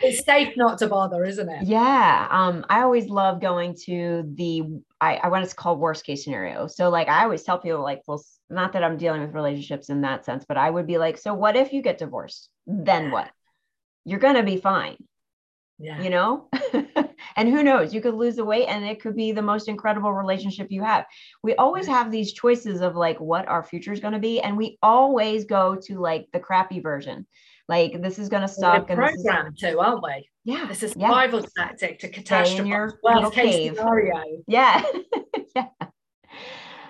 it's 0.03 0.25
safe 0.25 0.55
not 0.55 0.77
to 0.79 0.87
bother, 0.87 1.23
isn't 1.23 1.49
it? 1.49 1.63
Yeah. 1.63 2.27
Um, 2.29 2.65
I 2.69 2.81
always 2.81 3.07
love 3.07 3.41
going 3.41 3.75
to 3.85 4.23
the 4.35 4.63
I, 5.01 5.15
I 5.15 5.27
want 5.29 5.47
to 5.47 5.55
call 5.55 5.77
worst 5.77 6.05
case 6.05 6.23
scenario. 6.23 6.67
So 6.67 6.89
like 6.89 7.07
I 7.07 7.23
always 7.23 7.43
tell 7.43 7.59
people 7.59 7.81
like, 7.81 8.01
well, 8.07 8.23
not 8.49 8.73
that 8.73 8.83
I'm 8.83 8.97
dealing 8.97 9.21
with 9.21 9.33
relationships 9.33 9.89
in 9.89 10.01
that 10.01 10.25
sense, 10.25 10.45
but 10.47 10.57
I 10.57 10.69
would 10.69 10.87
be 10.87 10.97
like, 10.97 11.17
so 11.17 11.33
what 11.33 11.55
if 11.55 11.73
you 11.73 11.81
get 11.81 11.97
divorced? 11.97 12.49
Then 12.67 13.11
what? 13.11 13.29
You're 14.05 14.19
gonna 14.19 14.43
be 14.43 14.57
fine. 14.57 14.97
Yeah. 15.79 16.01
You 16.01 16.09
know? 16.09 16.49
And 17.35 17.49
who 17.49 17.63
knows, 17.63 17.93
you 17.93 18.01
could 18.01 18.13
lose 18.13 18.35
the 18.35 18.45
weight 18.45 18.67
and 18.67 18.85
it 18.85 19.01
could 19.01 19.15
be 19.15 19.31
the 19.31 19.41
most 19.41 19.67
incredible 19.67 20.13
relationship 20.13 20.67
you 20.69 20.83
have. 20.83 21.05
We 21.41 21.55
always 21.55 21.87
have 21.87 22.11
these 22.11 22.33
choices 22.33 22.81
of 22.81 22.95
like 22.95 23.19
what 23.19 23.47
our 23.47 23.63
future 23.63 23.91
is 23.91 23.99
going 23.99 24.13
to 24.13 24.19
be. 24.19 24.41
And 24.41 24.57
we 24.57 24.77
always 24.81 25.45
go 25.45 25.75
to 25.85 25.99
like 25.99 26.27
the 26.33 26.39
crappy 26.39 26.79
version. 26.79 27.25
Like 27.67 28.01
this 28.01 28.19
is 28.19 28.29
going 28.29 28.41
to 28.41 28.47
suck. 28.47 28.89
We're 28.89 28.95
programmed 28.95 29.57
to, 29.59 29.79
aren't 29.79 30.03
we? 30.03 30.29
Yeah. 30.43 30.69
It's 30.69 30.83
a 30.83 30.89
survival 30.89 31.41
yeah. 31.41 31.65
tactic 31.65 31.99
to 31.99 32.09
catastrophe. 32.09 32.71
cave. 33.31 33.75
Scenario. 33.75 34.43
Yeah. 34.47 34.83
yeah. 35.55 35.67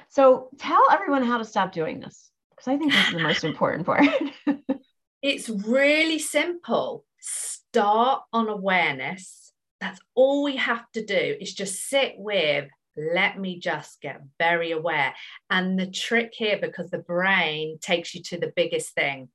So 0.10 0.50
tell 0.60 0.86
everyone 0.92 1.24
how 1.24 1.40
to 1.40 1.46
stop 1.46 1.72
doing 1.72 2.00
this 2.00 2.30
because 2.52 2.68
I 2.68 2.78
think 2.78 2.92
this 2.92 3.08
is 3.08 3.14
the 3.14 3.20
most 3.20 3.44
important 3.44 3.86
part. 3.86 4.06
it's 5.24 5.50
really 5.50 6.20
simple. 6.20 7.06
Start 7.20 8.22
on 8.32 8.48
awareness. 8.48 9.43
That's 9.84 10.00
all 10.15 10.43
we 10.46 10.56
have 10.56 10.89
to 10.93 11.06
do 11.06 11.36
is 11.41 11.54
just 11.54 11.89
sit 11.89 12.13
with, 12.15 12.69
let 12.96 13.38
me 13.38 13.60
just 13.60 14.00
get 14.00 14.22
very 14.39 14.72
aware. 14.72 15.13
And 15.50 15.78
the 15.78 15.88
trick 15.91 16.32
here, 16.34 16.58
because 16.58 16.89
the 16.89 17.00
brain 17.00 17.80
takes 17.82 18.15
you 18.15 18.24
to 18.24 18.38
the 18.38 18.54
biggest 18.56 18.96
thing, 18.96 19.28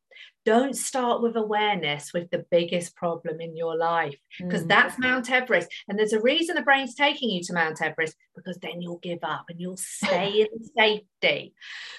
don't 0.47 0.75
start 0.75 1.21
with 1.21 1.37
awareness 1.37 2.13
with 2.15 2.31
the 2.31 2.47
biggest 2.51 2.97
problem 2.97 3.43
in 3.43 3.55
your 3.55 3.77
life 3.77 4.17
because 4.39 4.65
mm. 4.65 4.69
that's 4.69 4.99
Mount 4.99 5.31
Everest. 5.31 5.69
And 5.87 5.99
there's 5.99 6.15
a 6.15 6.23
reason 6.23 6.55
the 6.55 6.63
brain's 6.63 6.95
taking 6.95 7.29
you 7.29 7.43
to 7.43 7.53
Mount 7.53 7.83
Everest 7.83 8.17
because 8.35 8.57
then 8.63 8.81
you'll 8.81 9.01
give 9.01 9.19
up 9.23 9.45
and 9.51 9.61
you'll 9.61 9.77
stay 9.77 10.47
in 10.53 10.65
safety. 10.75 11.53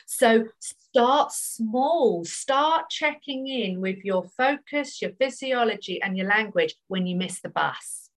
So 0.07 0.45
start 0.59 1.31
small, 1.31 2.25
start 2.25 2.89
checking 2.89 3.45
in 3.45 3.81
with 3.81 4.03
your 4.03 4.23
focus, 4.35 4.99
your 4.99 5.11
physiology, 5.19 6.01
and 6.01 6.17
your 6.17 6.25
language 6.27 6.73
when 6.87 7.05
you 7.05 7.15
miss 7.17 7.41
the 7.41 7.49
bus, 7.49 8.08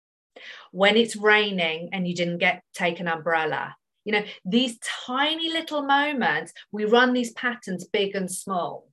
when 0.71 0.97
it's 0.97 1.17
raining 1.17 1.91
and 1.93 2.07
you 2.07 2.15
didn't 2.15 2.39
get 2.39 2.63
take 2.75 3.01
an 3.01 3.09
umbrella. 3.09 3.77
You 4.05 4.13
know, 4.13 4.25
these 4.45 4.79
tiny 5.07 5.49
little 5.53 5.83
moments, 5.83 6.53
we 6.73 6.85
run 6.85 7.13
these 7.13 7.33
patterns 7.33 7.85
big 7.85 8.17
and 8.17 8.31
small. 8.31 8.89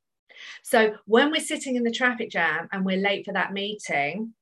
So 0.64 0.96
when 1.06 1.32
we're 1.32 1.42
sitting 1.42 1.76
in 1.76 1.84
the 1.84 1.92
traffic 1.92 2.30
jam 2.30 2.68
and 2.72 2.86
we're 2.86 3.02
late 3.02 3.26
for 3.26 3.34
that 3.34 3.52
meeting, 3.52 4.34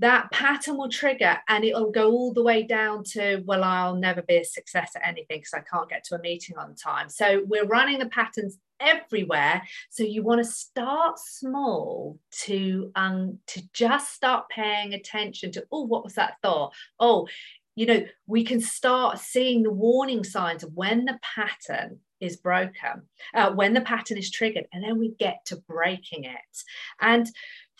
that 0.00 0.30
pattern 0.30 0.76
will 0.76 0.88
trigger 0.88 1.38
and 1.48 1.64
it'll 1.64 1.90
go 1.90 2.12
all 2.12 2.32
the 2.32 2.42
way 2.42 2.62
down 2.62 3.02
to, 3.02 3.42
well, 3.46 3.64
I'll 3.64 3.96
never 3.96 4.22
be 4.22 4.36
a 4.36 4.44
success 4.44 4.92
at 4.94 5.06
anything 5.06 5.40
because 5.40 5.54
I 5.54 5.60
can't 5.60 5.88
get 5.88 6.04
to 6.04 6.14
a 6.14 6.20
meeting 6.20 6.56
on 6.56 6.76
time. 6.76 7.08
So 7.08 7.42
we're 7.46 7.66
running 7.66 7.98
the 7.98 8.06
patterns 8.06 8.58
everywhere. 8.80 9.62
So 9.90 10.02
you 10.02 10.22
want 10.22 10.44
to 10.44 10.50
start 10.50 11.18
small 11.18 12.18
to 12.42 12.92
um 12.94 13.38
to 13.48 13.62
just 13.72 14.14
start 14.14 14.48
paying 14.48 14.94
attention 14.94 15.52
to, 15.52 15.64
oh, 15.72 15.84
what 15.84 16.04
was 16.04 16.14
that 16.14 16.34
thought? 16.42 16.72
Oh, 16.98 17.28
you 17.74 17.86
know, 17.86 18.04
we 18.26 18.42
can 18.42 18.60
start 18.60 19.18
seeing 19.18 19.62
the 19.62 19.70
warning 19.70 20.24
signs 20.24 20.64
of 20.64 20.72
when 20.74 21.04
the 21.04 21.18
pattern 21.22 22.00
is 22.20 22.36
broken, 22.36 23.02
uh, 23.34 23.52
when 23.52 23.72
the 23.74 23.80
pattern 23.80 24.18
is 24.18 24.30
triggered, 24.30 24.66
and 24.72 24.82
then 24.82 24.98
we 24.98 25.14
get 25.18 25.44
to 25.46 25.56
breaking 25.68 26.24
it. 26.24 26.64
And 27.00 27.28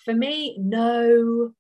for 0.04 0.14
me, 0.14 0.56
no 0.58 1.52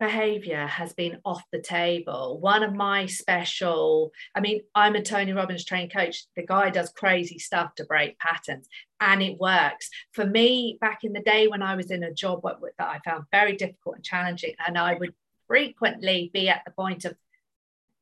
behavior 0.00 0.66
has 0.66 0.92
been 0.94 1.18
off 1.24 1.42
the 1.52 1.60
table. 1.60 2.40
One 2.40 2.62
of 2.62 2.74
my 2.74 3.06
special, 3.06 4.10
I 4.34 4.40
mean, 4.40 4.62
I'm 4.74 4.96
a 4.96 5.02
Tony 5.02 5.32
Robbins 5.32 5.64
trained 5.64 5.92
coach. 5.92 6.24
The 6.34 6.46
guy 6.46 6.70
does 6.70 6.90
crazy 6.90 7.38
stuff 7.38 7.74
to 7.76 7.84
break 7.84 8.18
patterns 8.18 8.66
and 8.98 9.22
it 9.22 9.38
works. 9.38 9.90
For 10.12 10.26
me, 10.26 10.78
back 10.80 11.04
in 11.04 11.12
the 11.12 11.20
day 11.20 11.46
when 11.46 11.62
I 11.62 11.76
was 11.76 11.90
in 11.90 12.02
a 12.02 12.12
job 12.12 12.42
that 12.42 12.88
I 12.88 12.98
found 13.04 13.24
very 13.30 13.56
difficult 13.56 13.96
and 13.96 14.04
challenging, 14.04 14.54
and 14.66 14.76
I 14.76 14.94
would 14.94 15.14
frequently 15.46 16.30
be 16.32 16.48
at 16.48 16.62
the 16.64 16.72
point 16.72 17.04
of, 17.04 17.14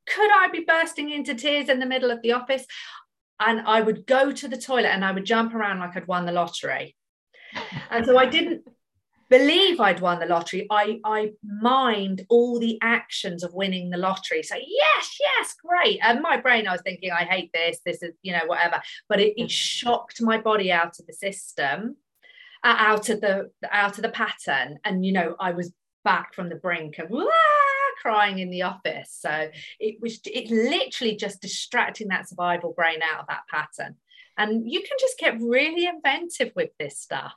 could 0.07 0.31
I 0.31 0.47
be 0.51 0.63
bursting 0.65 1.11
into 1.11 1.35
tears 1.35 1.69
in 1.69 1.79
the 1.79 1.85
middle 1.85 2.09
of 2.09 2.21
the 2.21 2.31
office? 2.31 2.65
and 3.39 3.61
I 3.61 3.81
would 3.81 4.05
go 4.05 4.31
to 4.31 4.47
the 4.47 4.57
toilet 4.57 4.87
and 4.87 5.05
I 5.05 5.11
would 5.11 5.25
jump 5.25 5.55
around 5.55 5.79
like 5.79 5.95
I'd 5.95 6.07
won 6.07 6.25
the 6.25 6.31
lottery. 6.31 6.95
And 7.89 8.05
so 8.05 8.17
I 8.17 8.25
didn't 8.25 8.63
believe 9.29 9.79
I'd 9.79 9.99
won 9.99 10.19
the 10.19 10.25
lottery. 10.25 10.67
I, 10.69 10.99
I 11.05 11.31
mind 11.43 12.25
all 12.29 12.59
the 12.59 12.79
actions 12.81 13.43
of 13.43 13.53
winning 13.53 13.89
the 13.89 13.97
lottery. 13.97 14.43
So 14.43 14.55
yes, 14.55 15.17
yes, 15.19 15.55
great. 15.63 15.99
And 16.01 16.21
my 16.21 16.37
brain, 16.37 16.67
I 16.67 16.71
was 16.71 16.81
thinking, 16.81 17.11
I 17.11 17.23
hate 17.23 17.51
this, 17.53 17.79
this 17.85 18.01
is, 18.01 18.13
you 18.21 18.33
know, 18.33 18.45
whatever. 18.45 18.81
But 19.07 19.19
it, 19.19 19.33
it 19.37 19.51
shocked 19.51 20.21
my 20.21 20.39
body 20.39 20.71
out 20.71 20.99
of 20.99 21.05
the 21.05 21.13
system, 21.13 21.97
uh, 22.63 22.75
out 22.77 23.09
of 23.09 23.21
the 23.21 23.51
out 23.71 23.97
of 23.97 24.03
the 24.03 24.09
pattern. 24.09 24.79
And 24.83 25.05
you 25.05 25.11
know, 25.11 25.35
I 25.39 25.51
was 25.51 25.71
back 26.03 26.33
from 26.33 26.49
the 26.49 26.55
brink 26.55 26.97
of 26.97 27.11
crying 28.01 28.39
in 28.39 28.49
the 28.49 28.63
office. 28.63 29.15
So 29.19 29.49
it 29.79 29.97
was 30.01 30.19
it 30.25 30.49
literally 30.49 31.15
just 31.15 31.41
distracting 31.41 32.07
that 32.07 32.27
survival 32.29 32.73
brain 32.73 32.99
out 33.03 33.21
of 33.21 33.27
that 33.27 33.43
pattern. 33.49 33.95
And 34.37 34.71
you 34.71 34.79
can 34.79 34.97
just 34.99 35.19
get 35.19 35.39
really 35.39 35.85
inventive 35.85 36.53
with 36.55 36.69
this 36.79 36.97
stuff. 36.97 37.35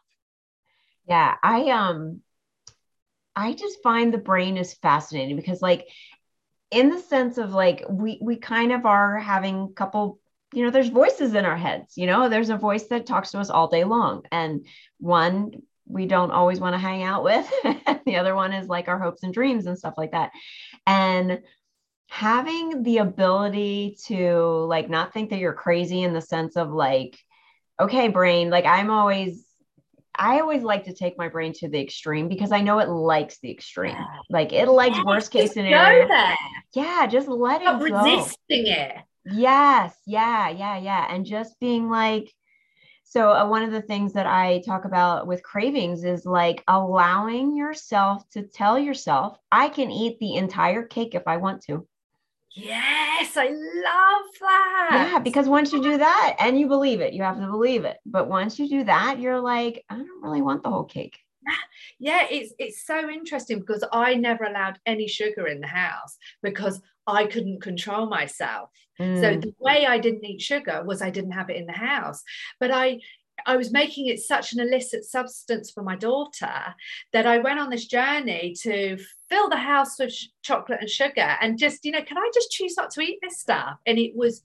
Yeah, 1.08 1.36
I 1.42 1.70
um 1.70 2.22
I 3.34 3.54
just 3.54 3.82
find 3.82 4.12
the 4.12 4.18
brain 4.18 4.56
is 4.56 4.74
fascinating 4.74 5.36
because 5.36 5.62
like 5.62 5.88
in 6.70 6.90
the 6.90 6.98
sense 7.00 7.38
of 7.38 7.52
like 7.52 7.84
we 7.88 8.18
we 8.20 8.36
kind 8.36 8.72
of 8.72 8.86
are 8.86 9.18
having 9.18 9.68
a 9.70 9.74
couple 9.74 10.20
you 10.52 10.64
know 10.64 10.70
there's 10.70 10.88
voices 10.88 11.34
in 11.34 11.44
our 11.46 11.56
heads 11.56 11.96
you 11.96 12.06
know 12.06 12.28
there's 12.28 12.50
a 12.50 12.56
voice 12.56 12.84
that 12.88 13.06
talks 13.06 13.30
to 13.30 13.38
us 13.38 13.50
all 13.50 13.68
day 13.68 13.84
long 13.84 14.22
and 14.30 14.66
one 14.98 15.62
we 15.86 16.06
don't 16.06 16.30
always 16.30 16.60
want 16.60 16.74
to 16.74 16.78
hang 16.78 17.02
out 17.02 17.24
with. 17.24 17.50
the 18.06 18.16
other 18.16 18.34
one 18.34 18.52
is 18.52 18.68
like 18.68 18.88
our 18.88 18.98
hopes 18.98 19.22
and 19.22 19.34
dreams 19.34 19.66
and 19.66 19.78
stuff 19.78 19.94
like 19.96 20.12
that. 20.12 20.30
And 20.86 21.40
having 22.08 22.82
the 22.82 22.98
ability 22.98 23.96
to 24.06 24.38
like 24.68 24.88
not 24.88 25.12
think 25.12 25.30
that 25.30 25.38
you're 25.38 25.52
crazy 25.52 26.02
in 26.02 26.12
the 26.12 26.20
sense 26.20 26.56
of 26.56 26.70
like, 26.70 27.18
okay, 27.80 28.08
brain, 28.08 28.50
like 28.50 28.64
I'm 28.64 28.90
always 28.90 29.44
I 30.14 30.40
always 30.40 30.62
like 30.62 30.84
to 30.84 30.94
take 30.94 31.16
my 31.16 31.28
brain 31.28 31.52
to 31.54 31.68
the 31.68 31.80
extreme 31.80 32.28
because 32.28 32.52
I 32.52 32.60
know 32.60 32.78
it 32.78 32.88
likes 32.88 33.38
the 33.40 33.50
extreme. 33.50 33.96
Like 34.30 34.52
it 34.52 34.68
likes 34.68 34.96
yes, 34.96 35.06
worst 35.06 35.30
case 35.30 35.52
scenario. 35.52 36.08
Yeah, 36.74 37.06
just 37.06 37.28
let 37.28 37.62
it 37.62 37.66
go. 37.66 38.04
Resisting 38.04 38.66
it. 38.66 38.92
Yes, 39.24 39.94
yeah, 40.06 40.48
yeah, 40.48 40.78
yeah. 40.78 41.06
And 41.08 41.24
just 41.24 41.58
being 41.60 41.88
like, 41.88 42.32
so, 43.04 43.30
uh, 43.30 43.46
one 43.46 43.62
of 43.62 43.70
the 43.70 43.82
things 43.82 44.14
that 44.14 44.26
I 44.26 44.62
talk 44.64 44.86
about 44.86 45.26
with 45.26 45.42
cravings 45.42 46.02
is 46.02 46.24
like 46.24 46.64
allowing 46.66 47.54
yourself 47.54 48.22
to 48.30 48.42
tell 48.42 48.78
yourself, 48.78 49.36
I 49.50 49.68
can 49.68 49.90
eat 49.90 50.18
the 50.18 50.36
entire 50.36 50.82
cake 50.84 51.14
if 51.14 51.24
I 51.26 51.36
want 51.36 51.62
to. 51.64 51.86
Yes, 52.54 53.36
I 53.36 53.46
love 53.48 54.26
that. 54.40 55.08
Yeah, 55.12 55.18
because 55.18 55.48
once 55.48 55.72
you 55.72 55.82
do 55.82 55.98
that 55.98 56.36
and 56.38 56.58
you 56.58 56.68
believe 56.68 57.00
it, 57.00 57.14
you 57.14 57.22
have 57.22 57.40
to 57.40 57.46
believe 57.46 57.84
it. 57.84 57.96
But 58.04 58.28
once 58.28 58.58
you 58.58 58.68
do 58.68 58.84
that, 58.84 59.18
you're 59.20 59.40
like, 59.40 59.84
I 59.88 59.96
don't 59.96 60.22
really 60.22 60.42
want 60.42 60.62
the 60.62 60.70
whole 60.70 60.84
cake. 60.84 61.18
Yeah, 61.98 62.26
it's 62.30 62.52
it's 62.58 62.86
so 62.86 63.08
interesting 63.08 63.60
because 63.60 63.84
I 63.92 64.14
never 64.14 64.44
allowed 64.44 64.78
any 64.86 65.08
sugar 65.08 65.46
in 65.46 65.60
the 65.60 65.66
house 65.66 66.16
because 66.42 66.80
I 67.06 67.26
couldn't 67.26 67.62
control 67.62 68.06
myself. 68.06 68.70
Mm. 69.00 69.20
So 69.20 69.36
the 69.40 69.54
way 69.58 69.86
I 69.86 69.98
didn't 69.98 70.24
eat 70.24 70.40
sugar 70.40 70.82
was 70.84 71.02
I 71.02 71.10
didn't 71.10 71.32
have 71.32 71.50
it 71.50 71.56
in 71.56 71.66
the 71.66 71.72
house. 71.72 72.22
But 72.60 72.70
I 72.70 73.00
I 73.46 73.56
was 73.56 73.72
making 73.72 74.06
it 74.06 74.20
such 74.20 74.52
an 74.52 74.60
illicit 74.60 75.04
substance 75.04 75.70
for 75.70 75.82
my 75.82 75.96
daughter 75.96 76.74
that 77.12 77.26
I 77.26 77.38
went 77.38 77.60
on 77.60 77.70
this 77.70 77.86
journey 77.86 78.54
to 78.62 78.98
fill 79.28 79.48
the 79.48 79.56
house 79.56 79.98
with 79.98 80.12
sh- 80.12 80.26
chocolate 80.42 80.80
and 80.80 80.90
sugar 80.90 81.36
and 81.40 81.58
just, 81.58 81.84
you 81.84 81.92
know, 81.92 82.02
can 82.02 82.18
I 82.18 82.30
just 82.34 82.50
choose 82.50 82.76
not 82.76 82.90
to 82.92 83.00
eat 83.00 83.18
this 83.22 83.40
stuff? 83.40 83.78
And 83.86 83.98
it 83.98 84.14
was 84.14 84.42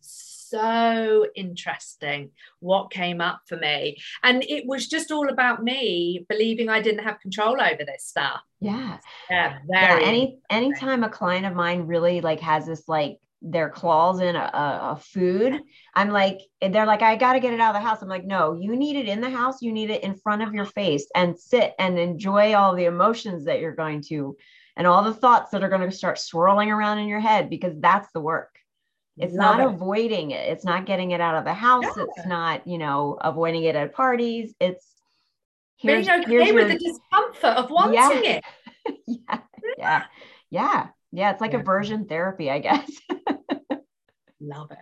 so 0.50 1.26
interesting 1.36 2.32
what 2.60 2.92
came 2.92 3.22
up 3.22 3.42
for 3.48 3.58
me. 3.58 3.98
And 4.24 4.44
it 4.44 4.66
was 4.66 4.88
just 4.88 5.12
all 5.12 5.30
about 5.30 5.64
me 5.64 6.26
believing 6.30 6.70
I 6.70 6.82
didn't 6.82 7.04
have 7.04 7.20
control 7.20 7.62
over 7.62 7.84
this 7.86 8.06
stuff. 8.06 8.42
Yeah. 8.60 8.98
Yeah. 9.30 9.60
Very 9.70 10.02
yeah. 10.02 10.08
Any 10.08 10.40
anytime 10.50 11.04
a 11.04 11.10
client 11.10 11.46
of 11.46 11.54
mine 11.54 11.88
really 11.88 12.22
like 12.22 12.40
has 12.40 12.66
this 12.66 12.88
like 12.88 13.20
their 13.42 13.70
claws 13.70 14.20
in 14.20 14.36
a, 14.36 14.40
a, 14.40 14.80
a, 14.94 15.00
food. 15.00 15.62
I'm 15.94 16.10
like, 16.10 16.40
they're 16.62 16.86
like, 16.86 17.02
I 17.02 17.16
got 17.16 17.34
to 17.34 17.40
get 17.40 17.54
it 17.54 17.60
out 17.60 17.76
of 17.76 17.82
the 17.82 17.88
house. 17.88 18.02
I'm 18.02 18.10
like, 18.10 18.26
no, 18.26 18.54
you 18.54 18.76
need 18.76 18.96
it 18.96 19.08
in 19.08 19.22
the 19.22 19.30
house. 19.30 19.62
You 19.62 19.72
need 19.72 19.90
it 19.90 20.04
in 20.04 20.16
front 20.16 20.42
of 20.42 20.54
your 20.54 20.64
uh-huh. 20.64 20.72
face 20.74 21.08
and 21.16 21.38
sit 21.38 21.74
and 21.78 22.00
enjoy 22.00 22.56
all 22.56 22.76
the 22.76 22.86
emotions 22.86 23.46
that 23.46 23.60
you're 23.60 23.76
going 23.76 24.02
to 24.10 24.36
and 24.76 24.88
all 24.88 25.04
the 25.04 25.14
thoughts 25.14 25.52
that 25.52 25.64
are 25.64 25.70
going 25.70 25.88
to 25.88 25.96
start 25.96 26.20
swirling 26.20 26.72
around 26.72 27.00
in 27.00 27.08
your 27.08 27.20
head 27.20 27.50
because 27.50 27.74
that's 27.80 28.12
the 28.12 28.22
work. 28.22 28.58
It's 29.18 29.34
Love 29.34 29.58
not 29.58 29.60
it. 29.60 29.74
avoiding 29.74 30.32
it. 30.32 30.50
It's 30.50 30.66
not 30.66 30.86
getting 30.86 31.12
it 31.12 31.22
out 31.22 31.36
of 31.36 31.44
the 31.44 31.54
house. 31.54 31.84
Yeah. 31.84 32.04
It's 32.04 32.28
not, 32.28 32.68
you 32.68 32.78
know, 32.78 33.18
avoiding 33.20 33.64
it 33.64 33.76
at 33.76 33.94
parties. 33.94 34.54
It's 34.60 34.86
here's, 35.78 36.06
being 36.06 36.22
okay 36.22 36.32
here's 36.32 36.54
with 36.54 36.70
your, 36.70 36.78
the 36.78 36.80
discomfort 36.80 37.58
of 37.58 37.72
wanting 37.72 37.96
yeah. 37.96 38.12
it. 38.22 38.44
yeah, 39.08 39.40
yeah, 39.78 40.04
yeah, 40.50 40.88
yeah. 41.12 41.32
It's 41.32 41.42
like 41.42 41.54
yeah. 41.54 41.60
aversion 41.60 42.06
therapy, 42.06 42.50
I 42.50 42.60
guess. 42.60 42.90
Love 44.40 44.72
it. 44.72 44.78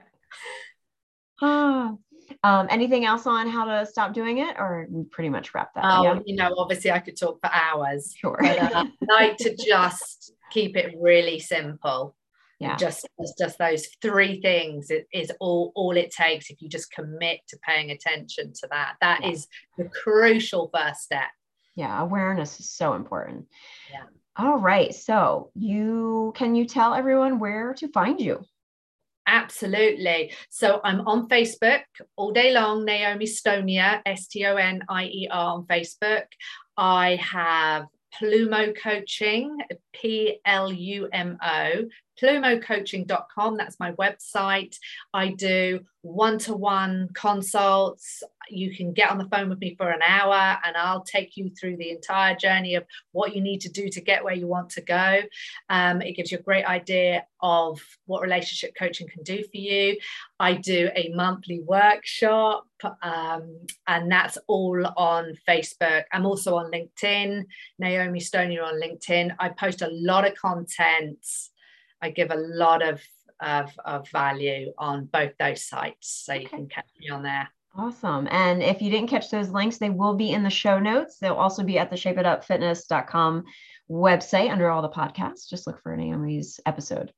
Um, 2.44 2.68
anything 2.72 3.06
else 3.06 3.28
on 3.28 3.48
how 3.48 3.66
to 3.66 3.86
stop 3.86 4.14
doing 4.14 4.40
it, 4.40 4.56
or 4.58 4.88
pretty 5.12 5.30
much 5.30 5.54
wrap 5.54 5.74
that? 5.76 5.84
Oh, 5.84 6.04
yeah? 6.04 6.20
you 6.26 6.36
know, 6.36 6.56
obviously 6.58 6.92
I 6.92 7.00
could 7.00 7.20
talk 7.20 7.40
for 7.40 7.52
hours. 7.54 8.16
Sure. 8.18 8.38
But, 8.40 8.60
uh, 8.60 8.86
like 9.08 9.38
to 9.38 9.56
just 9.56 10.34
keep 10.52 10.76
it 10.76 10.96
really 11.00 11.40
simple 11.40 12.16
yeah 12.60 12.76
just 12.78 13.08
just 13.38 13.58
those 13.58 13.88
three 14.02 14.42
things 14.42 14.90
it 14.90 15.08
is 15.12 15.32
all 15.40 15.72
all 15.76 15.96
it 15.98 16.12
takes 16.12 16.50
if 16.50 16.62
you 16.62 16.70
just 16.70 16.92
commit 16.92 17.40
to 17.48 17.58
paying 17.68 17.92
attention 17.92 18.54
to 18.54 18.68
that 18.72 18.96
That 19.02 19.22
yeah. 19.24 19.32
is 19.32 19.48
the 19.78 19.90
crucial 20.04 20.70
first 20.74 21.02
step 21.02 21.30
yeah 21.76 22.02
awareness 22.02 22.60
is 22.60 22.72
so 22.72 22.94
important 22.94 23.48
yeah 23.92 24.06
all 24.38 24.58
right 24.58 24.94
so 24.94 25.52
you 25.56 26.34
can 26.36 26.56
you 26.56 26.66
tell 26.66 26.94
everyone 26.94 27.40
where 27.40 27.74
to 27.74 27.88
find 27.90 28.20
you 28.20 28.44
Absolutely. 29.28 30.34
So 30.50 30.80
I'm 30.84 31.02
on 31.08 31.28
Facebook 31.28 31.82
all 32.16 32.32
day 32.32 32.54
long, 32.54 32.86
Naomi 32.86 33.26
Stonier, 33.26 34.02
S 34.06 34.28
T 34.28 34.46
O 34.46 34.56
N 34.56 34.84
I 34.88 35.06
E 35.06 35.28
R 35.32 35.56
on 35.56 35.66
Facebook. 35.66 36.26
I 36.78 37.16
have 37.16 37.86
Plumo 38.14 38.74
Coaching, 38.74 39.58
P 39.94 40.40
L 40.46 40.72
U 40.72 41.10
M 41.12 41.38
O, 41.42 41.86
plumocoaching.com. 42.22 43.58
That's 43.58 43.80
my 43.80 43.92
website. 43.94 44.78
I 45.14 45.30
do 45.30 45.82
one 46.06 46.38
to 46.38 46.54
one 46.54 47.10
consults. 47.16 48.22
You 48.48 48.76
can 48.76 48.94
get 48.94 49.10
on 49.10 49.18
the 49.18 49.26
phone 49.26 49.50
with 49.50 49.60
me 49.60 49.76
for 49.76 49.90
an 49.90 50.04
hour 50.04 50.60
and 50.64 50.78
I'll 50.78 51.04
take 51.04 51.36
you 51.36 51.50
through 51.50 51.78
the 51.78 51.90
entire 51.90 52.36
journey 52.36 52.76
of 52.76 52.86
what 53.12 53.36
you 53.36 53.42
need 53.42 53.62
to 53.62 53.70
do 53.70 53.90
to 53.90 54.02
get 54.02 54.24
where 54.24 54.36
you 54.36 54.46
want 54.46 54.70
to 54.72 54.82
go. 54.82 55.22
Um, 55.70 56.04
it 56.04 56.16
gives 56.16 56.32
you 56.32 56.38
a 56.38 56.44
great 56.44 56.66
idea 56.66 57.26
of 57.42 57.82
what 58.06 58.22
relationship 58.22 58.76
coaching 58.78 59.08
can 59.08 59.24
do 59.24 59.44
for 59.44 59.58
you. 59.58 59.98
I 60.40 60.54
do 60.54 60.92
a 60.96 61.12
monthly 61.16 61.62
workshop, 61.62 62.68
um, 63.02 63.66
and 63.88 64.12
that's 64.12 64.38
all 64.48 64.86
on 64.98 65.34
Facebook. 65.48 66.04
I'm 66.12 66.28
also 66.28 66.56
on 66.56 66.72
LinkedIn, 66.72 67.46
Naomi 67.80 68.20
Stonier 68.20 68.64
on 68.64 68.80
LinkedIn. 68.80 69.36
I 69.40 69.50
post 69.50 69.82
a 69.82 69.90
lot 69.92 70.28
of 70.28 70.36
content 70.36 71.26
I 72.06 72.12
give 72.12 72.32
a 72.32 72.36
lot 72.36 72.82
of, 72.82 73.02
of, 73.40 73.72
of 73.84 74.10
value 74.10 74.72
on 74.78 75.06
both 75.06 75.32
those 75.40 75.64
sites. 75.64 76.24
So 76.26 76.34
okay. 76.34 76.44
you 76.44 76.50
can 76.50 76.68
catch 76.68 76.88
me 77.00 77.10
on 77.10 77.24
there. 77.24 77.50
Awesome. 77.78 78.28
And 78.32 78.64
if 78.64 78.82
you 78.82 78.90
didn't 78.90 79.10
catch 79.10 79.30
those 79.30 79.50
links, 79.50 79.78
they 79.78 79.90
will 79.90 80.16
be 80.16 80.32
in 80.32 80.44
the 80.44 80.50
show 80.50 80.80
notes. 80.80 81.18
They'll 81.18 81.34
also 81.34 81.64
be 81.64 81.78
at 81.78 81.90
the 81.90 81.98
shapeitupfitness.com 81.98 83.44
website 83.90 84.52
under 84.52 84.70
all 84.70 84.82
the 84.82 84.90
podcasts. 84.90 85.50
Just 85.50 85.68
look 85.68 85.82
for 85.82 85.96
Naomi's 85.96 86.60
episode. 86.66 87.12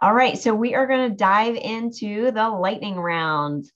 All 0.00 0.14
right. 0.14 0.38
So 0.38 0.54
we 0.54 0.74
are 0.74 0.86
going 0.86 1.10
to 1.10 1.16
dive 1.16 1.56
into 1.56 2.30
the 2.30 2.48
lightning 2.48 2.96
round. 2.96 3.66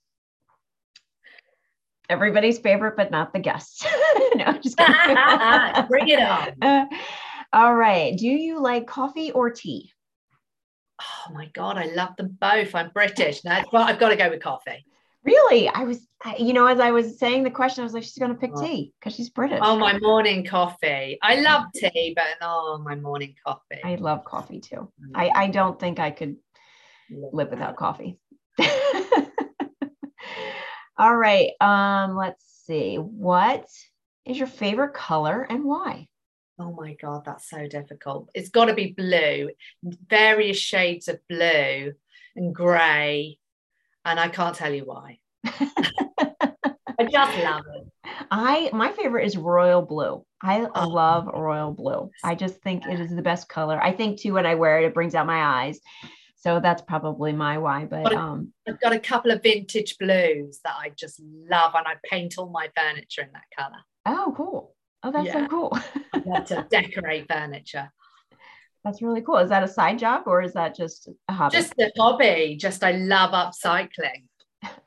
Everybody's 2.09 2.59
favorite, 2.59 2.97
but 2.97 3.11
not 3.11 3.33
the 3.33 3.41
guests. 3.41 3.85
no, 4.37 4.53
just 4.59 4.77
Bring 5.89 6.09
it 6.09 6.21
on. 6.21 6.63
Uh, 6.63 6.87
all 7.53 7.75
right. 7.75 8.17
Do 8.17 8.29
you 8.29 8.61
like 8.61 8.87
coffee 8.87 9.33
or 9.33 9.51
tea? 9.51 9.93
Oh 11.29 11.33
my 11.33 11.47
god, 11.55 11.79
I 11.79 11.87
love 11.87 12.17
them 12.17 12.37
both. 12.41 12.75
I'm 12.75 12.91
British. 12.91 13.45
No, 13.45 13.63
well, 13.73 13.83
I've 13.83 13.99
got 13.99 14.11
to 14.11 14.17
go 14.17 14.31
with 14.31 14.43
coffee. 14.43 14.85
Really? 15.25 15.69
I 15.69 15.85
was, 15.85 16.07
you 16.39 16.53
know, 16.53 16.67
as 16.67 16.81
I 16.81 16.91
was 16.91 17.19
saying 17.19 17.45
the 17.45 17.51
question, 17.51 17.83
I 17.83 17.85
was 17.85 17.95
like, 17.95 18.03
she's 18.03 18.19
going 18.19 18.33
to 18.33 18.39
pick 18.39 18.51
oh. 18.55 18.61
tea 18.61 18.93
because 18.99 19.15
she's 19.15 19.31
British. 19.31 19.61
Oh, 19.63 19.79
my 19.79 19.99
morning 20.01 20.45
coffee. 20.45 21.19
I 21.23 21.41
love 21.41 21.67
tea, 21.75 22.13
but 22.17 22.27
oh, 22.41 22.81
my 22.85 22.97
morning 22.97 23.35
coffee. 23.47 23.81
I 23.85 23.95
love 23.97 24.25
coffee 24.25 24.61
too. 24.61 24.91
Mm. 25.01 25.13
I, 25.15 25.31
I 25.35 25.47
don't 25.49 25.79
think 25.79 26.01
I 26.01 26.11
could 26.11 26.37
live 27.11 27.51
without 27.51 27.77
coffee. 27.77 28.19
All 30.99 31.17
right. 31.17 31.51
Um, 31.61 32.17
let's 32.17 32.45
see. 32.67 32.97
What 32.97 33.67
is 34.25 34.39
your 34.39 34.49
favorite 34.49 34.95
color 34.95 35.47
and 35.49 35.65
why? 35.65 36.09
Oh 36.63 36.71
my 36.71 36.95
God, 36.95 37.25
that's 37.25 37.51
so 37.51 37.67
difficult. 37.67 38.31
It's 38.35 38.51
got 38.51 38.67
to 38.67 38.75
be 38.75 38.95
blue, 38.97 39.51
various 40.09 40.59
shades 40.59 41.09
of 41.09 41.19
blue 41.29 41.93
and 42.37 42.55
grey. 42.55 43.39
And 44.05 44.21
I 44.21 44.29
can't 44.29 44.55
tell 44.55 44.73
you 44.73 44.85
why. 44.85 45.19
I 45.45 47.05
just 47.11 47.37
love 47.39 47.65
it. 47.75 47.89
I 48.31 48.71
my 48.73 48.93
favorite 48.93 49.27
is 49.27 49.37
royal 49.37 49.83
blue. 49.83 50.25
I 50.41 50.69
oh, 50.73 50.89
love 50.89 51.27
royal 51.27 51.73
blue. 51.73 52.11
I 52.23 52.37
just 52.37 52.63
think 52.63 52.87
it 52.87 53.01
is 53.01 53.11
the 53.11 53.23
best 53.23 53.49
color. 53.49 53.83
I 53.83 53.91
think 53.91 54.21
too 54.21 54.35
when 54.35 54.47
I 54.47 54.55
wear 54.55 54.81
it, 54.81 54.87
it 54.87 54.95
brings 54.95 55.17
out 55.17 55.27
my 55.27 55.65
eyes. 55.65 55.81
So 56.37 56.61
that's 56.61 56.83
probably 56.83 57.33
my 57.33 57.59
why. 57.59 57.87
But 57.87 58.13
um, 58.13 58.53
I've 58.69 58.81
got 58.81 58.93
a 58.93 59.01
couple 59.01 59.33
of 59.33 59.43
vintage 59.43 59.99
blues 59.99 60.61
that 60.63 60.75
I 60.79 60.93
just 60.97 61.21
love, 61.21 61.75
and 61.75 61.89
I 61.89 61.95
paint 62.05 62.39
all 62.39 62.51
my 62.51 62.69
furniture 62.77 63.23
in 63.23 63.31
that 63.33 63.51
color. 63.57 63.83
Oh, 64.07 64.33
cool. 64.37 64.72
Oh, 65.03 65.11
that's 65.11 65.27
yeah. 65.27 65.33
so 65.33 65.49
cool. 65.49 65.79
to 66.47 66.67
decorate 66.71 67.27
furniture. 67.29 67.91
That's 68.85 69.03
really 69.03 69.23
cool. 69.23 69.39
Is 69.39 69.51
that 69.51 69.63
a 69.63 69.69
side 69.69 69.99
job 69.99 70.25
or 70.27 70.43
is 70.43 70.55
that 70.55 70.75
just 70.75 71.09
a 71.29 71.33
hobby? 71.33 71.57
Just 71.57 71.75
a 71.79 71.91
hobby. 71.97 72.57
Just 72.59 72.83
I 72.83 72.93
love 72.93 73.31
upcycling. 73.31 74.25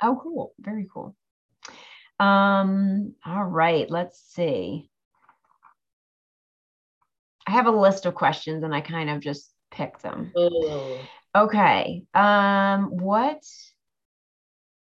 Oh, 0.01 0.19
cool. 0.21 0.53
Very 0.59 0.87
cool. 0.93 1.15
Um, 2.19 3.13
all 3.25 3.43
right, 3.43 3.89
let's 3.89 4.21
see. 4.33 4.89
I 7.47 7.51
have 7.51 7.67
a 7.67 7.71
list 7.71 8.05
of 8.05 8.15
questions 8.15 8.63
and 8.63 8.73
I 8.73 8.81
kind 8.81 9.09
of 9.09 9.19
just 9.21 9.51
pick 9.71 9.99
them. 9.99 10.31
Ooh. 10.37 10.97
Okay. 11.35 12.03
Um, 12.13 12.97
what 12.97 13.43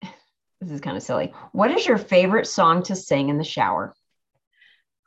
this 0.62 0.72
is 0.72 0.82
kind 0.82 0.96
of 0.96 1.04
silly. 1.04 1.34
What 1.52 1.72
is 1.72 1.86
your 1.86 1.98
favorite 1.98 2.48
song 2.48 2.84
to 2.84 2.96
sing 2.96 3.30
in 3.30 3.38
the 3.38 3.44
shower? 3.44 3.94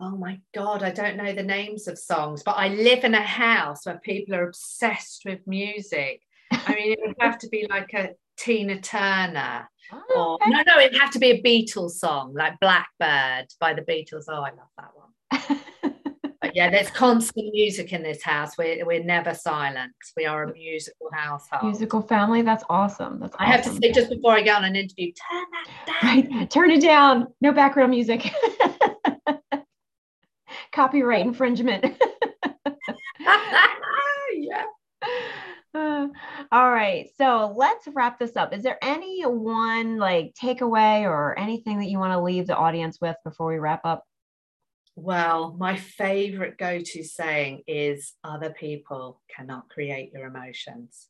Oh 0.00 0.16
my 0.16 0.38
god 0.54 0.82
i 0.82 0.90
don't 0.90 1.16
know 1.16 1.32
the 1.32 1.42
names 1.42 1.88
of 1.88 1.98
songs 1.98 2.42
but 2.42 2.56
i 2.56 2.68
live 2.68 3.04
in 3.04 3.14
a 3.14 3.22
house 3.22 3.86
where 3.86 3.98
people 4.00 4.34
are 4.34 4.46
obsessed 4.46 5.22
with 5.24 5.40
music. 5.46 6.20
I 6.52 6.74
mean 6.74 6.92
it 6.92 6.98
would 7.02 7.16
have 7.20 7.38
to 7.38 7.48
be 7.48 7.66
like 7.68 7.92
a 7.94 8.10
tina 8.36 8.80
turner 8.80 9.68
oh, 9.92 10.38
or 10.40 10.48
no 10.48 10.62
no 10.66 10.78
it'd 10.78 11.00
have 11.00 11.10
to 11.12 11.18
be 11.18 11.30
a 11.30 11.42
beatles 11.42 11.92
song 11.92 12.34
like 12.34 12.60
blackbird 12.60 13.46
by 13.60 13.72
the 13.74 13.82
beatles. 13.82 14.24
Oh 14.28 14.42
i 14.42 14.50
love 14.50 14.68
that 14.76 14.90
one. 14.94 15.60
But 16.42 16.54
yeah 16.54 16.68
there's 16.68 16.90
constant 16.90 17.52
music 17.54 17.94
in 17.94 18.02
this 18.02 18.22
house. 18.22 18.58
We're, 18.58 18.84
we're 18.84 19.02
never 19.02 19.32
silent. 19.32 19.92
We 20.18 20.26
are 20.26 20.44
a 20.44 20.52
musical 20.52 21.08
household. 21.12 21.64
Musical 21.64 22.02
family 22.02 22.42
that's 22.42 22.62
awesome. 22.68 23.18
That's 23.18 23.34
i 23.38 23.46
have 23.46 23.62
to 23.62 23.70
say 23.70 23.90
just 23.90 24.10
before 24.10 24.32
i 24.32 24.42
go 24.42 24.52
on 24.52 24.64
an 24.64 24.76
interview 24.76 25.12
turn 25.12 25.44
that 25.52 26.02
down. 26.02 26.30
Right 26.30 26.50
turn 26.50 26.70
it 26.70 26.82
down. 26.82 27.28
No 27.40 27.52
background 27.52 27.90
music 27.90 28.30
copyright 30.76 31.24
infringement. 31.24 31.84
yeah. 34.34 34.64
Uh, 35.74 36.08
all 36.52 36.70
right. 36.70 37.08
So 37.16 37.54
let's 37.56 37.88
wrap 37.92 38.18
this 38.18 38.36
up. 38.36 38.52
Is 38.52 38.62
there 38.62 38.78
any 38.82 39.22
one 39.22 39.96
like 39.96 40.34
takeaway 40.40 41.02
or 41.02 41.38
anything 41.38 41.78
that 41.78 41.88
you 41.88 41.98
want 41.98 42.12
to 42.12 42.20
leave 42.20 42.46
the 42.46 42.56
audience 42.56 43.00
with 43.00 43.16
before 43.24 43.48
we 43.48 43.56
wrap 43.56 43.80
up? 43.84 44.04
Well, 44.94 45.54
my 45.58 45.76
favorite 45.76 46.58
go 46.58 46.80
to 46.80 47.04
saying 47.04 47.62
is 47.66 48.12
other 48.22 48.50
people 48.50 49.20
cannot 49.34 49.68
create 49.70 50.12
your 50.12 50.26
emotions. 50.26 51.08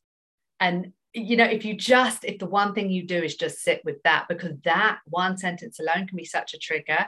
And 0.60 0.92
you 1.16 1.36
know, 1.36 1.44
if 1.44 1.64
you 1.64 1.74
just, 1.74 2.26
if 2.26 2.38
the 2.38 2.46
one 2.46 2.74
thing 2.74 2.90
you 2.90 3.06
do 3.06 3.22
is 3.22 3.36
just 3.36 3.62
sit 3.62 3.80
with 3.86 4.02
that, 4.02 4.26
because 4.28 4.52
that 4.64 4.98
one 5.06 5.38
sentence 5.38 5.80
alone 5.80 6.06
can 6.06 6.16
be 6.16 6.26
such 6.26 6.52
a 6.52 6.58
trigger. 6.58 7.06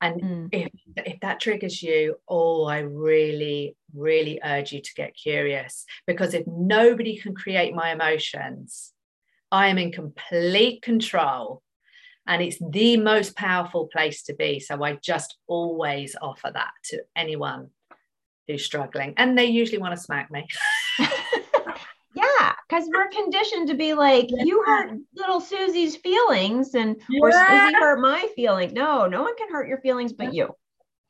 And 0.00 0.22
mm. 0.22 0.48
if, 0.52 0.70
if 0.96 1.18
that 1.20 1.40
triggers 1.40 1.82
you, 1.82 2.16
oh, 2.28 2.66
I 2.66 2.78
really, 2.78 3.76
really 3.92 4.40
urge 4.44 4.70
you 4.72 4.80
to 4.80 4.94
get 4.94 5.16
curious. 5.16 5.84
Because 6.06 6.34
if 6.34 6.46
nobody 6.46 7.18
can 7.18 7.34
create 7.34 7.74
my 7.74 7.90
emotions, 7.90 8.92
I 9.50 9.66
am 9.66 9.78
in 9.78 9.90
complete 9.90 10.80
control. 10.82 11.62
And 12.28 12.42
it's 12.42 12.58
the 12.60 12.96
most 12.96 13.34
powerful 13.34 13.88
place 13.88 14.22
to 14.24 14.34
be. 14.34 14.60
So 14.60 14.84
I 14.84 14.98
just 15.02 15.36
always 15.48 16.14
offer 16.22 16.52
that 16.54 16.70
to 16.90 17.02
anyone 17.16 17.70
who's 18.46 18.64
struggling. 18.64 19.14
And 19.16 19.36
they 19.36 19.46
usually 19.46 19.78
want 19.78 19.96
to 19.96 20.00
smack 20.00 20.30
me. 20.30 20.46
because 22.68 22.88
we're 22.92 23.08
conditioned 23.22 23.68
to 23.68 23.74
be 23.74 23.94
like, 23.94 24.28
you 24.30 24.62
hurt 24.66 24.98
little 25.14 25.40
Susie's 25.40 25.96
feelings, 25.96 26.74
and 26.74 26.96
yeah. 27.08 27.20
or 27.22 27.32
Susie 27.32 27.74
hurt 27.74 28.00
my 28.00 28.28
feelings. 28.36 28.72
No, 28.72 29.06
no 29.06 29.22
one 29.22 29.36
can 29.36 29.50
hurt 29.50 29.68
your 29.68 29.80
feelings 29.80 30.12
but 30.12 30.34
you. 30.34 30.54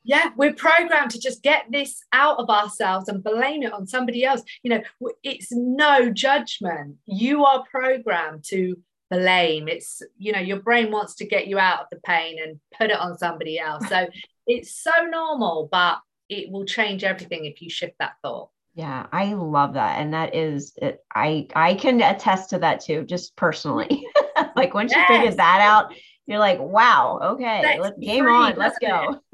Yeah, 0.03 0.29
we're 0.37 0.53
programmed 0.53 1.11
to 1.11 1.19
just 1.19 1.43
get 1.43 1.65
this 1.69 2.01
out 2.13 2.39
of 2.39 2.49
ourselves 2.49 3.09
and 3.09 3.23
blame 3.23 3.63
it 3.63 3.73
on 3.73 3.85
somebody 3.85 4.23
else. 4.23 4.41
You 4.63 4.71
know, 4.71 5.11
it's 5.23 5.51
no 5.51 6.09
judgment. 6.09 6.95
You 7.05 7.45
are 7.45 7.65
programmed 7.69 8.45
to 8.45 8.77
blame. 9.11 9.67
It's, 9.67 10.01
you 10.17 10.31
know, 10.31 10.39
your 10.39 10.61
brain 10.61 10.91
wants 10.91 11.15
to 11.15 11.27
get 11.27 11.47
you 11.47 11.59
out 11.59 11.81
of 11.81 11.87
the 11.91 11.99
pain 11.99 12.37
and 12.41 12.59
put 12.77 12.91
it 12.91 12.99
on 12.99 13.17
somebody 13.17 13.59
else. 13.59 13.87
So 13.89 14.07
it's 14.47 14.73
so 14.81 14.91
normal, 15.09 15.67
but 15.71 15.99
it 16.29 16.49
will 16.49 16.65
change 16.65 17.03
everything 17.03 17.45
if 17.45 17.61
you 17.61 17.69
shift 17.69 17.95
that 17.99 18.13
thought. 18.21 18.49
Yeah, 18.73 19.07
I 19.11 19.33
love 19.33 19.73
that. 19.73 19.99
And 19.99 20.13
that 20.13 20.35
is 20.35 20.73
it, 20.77 21.03
I 21.13 21.47
I 21.55 21.73
can 21.73 22.01
attest 22.01 22.51
to 22.51 22.59
that 22.59 22.81
too, 22.81 23.03
just 23.03 23.35
personally. 23.35 24.05
like 24.55 24.73
once 24.73 24.93
yes. 24.95 25.09
you 25.09 25.15
figured 25.15 25.37
that 25.37 25.61
out, 25.61 25.93
you're 26.27 26.39
like, 26.39 26.59
wow, 26.59 27.19
okay, 27.33 27.79
let's 27.79 27.97
game 27.99 28.27
on, 28.27 28.55
let's 28.55 28.77
go. 28.79 29.19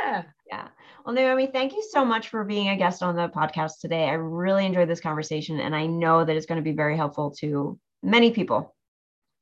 yeah. 0.00 0.24
Yeah. 0.46 0.68
Well, 1.04 1.14
Naomi, 1.14 1.46
thank 1.46 1.72
you 1.72 1.84
so 1.90 2.04
much 2.04 2.28
for 2.28 2.44
being 2.44 2.70
a 2.70 2.76
guest 2.76 3.02
on 3.02 3.14
the 3.14 3.28
podcast 3.28 3.80
today. 3.80 4.04
I 4.04 4.14
really 4.14 4.66
enjoyed 4.66 4.88
this 4.88 5.00
conversation, 5.00 5.60
and 5.60 5.74
I 5.74 5.86
know 5.86 6.24
that 6.24 6.36
it's 6.36 6.46
going 6.46 6.56
to 6.56 6.62
be 6.62 6.76
very 6.76 6.96
helpful 6.96 7.30
to 7.40 7.78
many 8.02 8.30
people. 8.30 8.74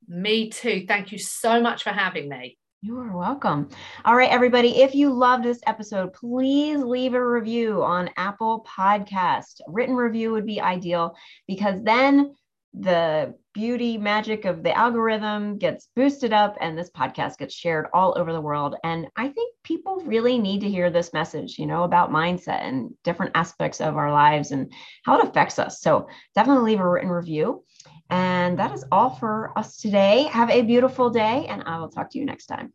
Me 0.08 0.50
too. 0.50 0.84
Thank 0.86 1.12
you 1.12 1.18
so 1.18 1.60
much 1.60 1.82
for 1.82 1.90
having 1.90 2.28
me. 2.28 2.58
You 2.84 2.98
are 2.98 3.16
welcome. 3.16 3.68
All 4.04 4.16
right, 4.16 4.32
everybody. 4.32 4.82
If 4.82 4.92
you 4.92 5.12
love 5.12 5.44
this 5.44 5.60
episode, 5.68 6.12
please 6.14 6.82
leave 6.82 7.14
a 7.14 7.24
review 7.24 7.84
on 7.84 8.10
Apple 8.16 8.66
Podcast. 8.68 9.60
Written 9.68 9.94
review 9.94 10.32
would 10.32 10.44
be 10.44 10.60
ideal 10.60 11.14
because 11.46 11.80
then 11.84 12.34
the 12.74 13.34
beauty 13.54 13.98
magic 13.98 14.46
of 14.46 14.64
the 14.64 14.76
algorithm 14.76 15.58
gets 15.58 15.90
boosted 15.94 16.32
up 16.32 16.56
and 16.60 16.76
this 16.76 16.90
podcast 16.90 17.38
gets 17.38 17.54
shared 17.54 17.86
all 17.92 18.18
over 18.18 18.32
the 18.32 18.40
world 18.40 18.76
and 18.82 19.06
i 19.16 19.28
think 19.28 19.54
people 19.62 20.00
really 20.06 20.38
need 20.38 20.62
to 20.62 20.70
hear 20.70 20.88
this 20.88 21.12
message 21.12 21.58
you 21.58 21.66
know 21.66 21.82
about 21.82 22.10
mindset 22.10 22.62
and 22.62 22.90
different 23.04 23.30
aspects 23.34 23.78
of 23.78 23.98
our 23.98 24.10
lives 24.10 24.52
and 24.52 24.72
how 25.04 25.20
it 25.20 25.28
affects 25.28 25.58
us 25.58 25.82
so 25.82 26.08
definitely 26.34 26.70
leave 26.70 26.80
a 26.80 26.88
written 26.88 27.10
review 27.10 27.62
and 28.10 28.58
that 28.58 28.72
is 28.72 28.84
all 28.92 29.10
for 29.10 29.56
us 29.56 29.76
today. 29.76 30.24
Have 30.24 30.50
a 30.50 30.62
beautiful 30.62 31.10
day 31.10 31.46
and 31.48 31.62
i 31.66 31.78
will 31.78 31.88
talk 31.88 32.10
to 32.10 32.18
you 32.18 32.24
next 32.24 32.46
time 32.46 32.72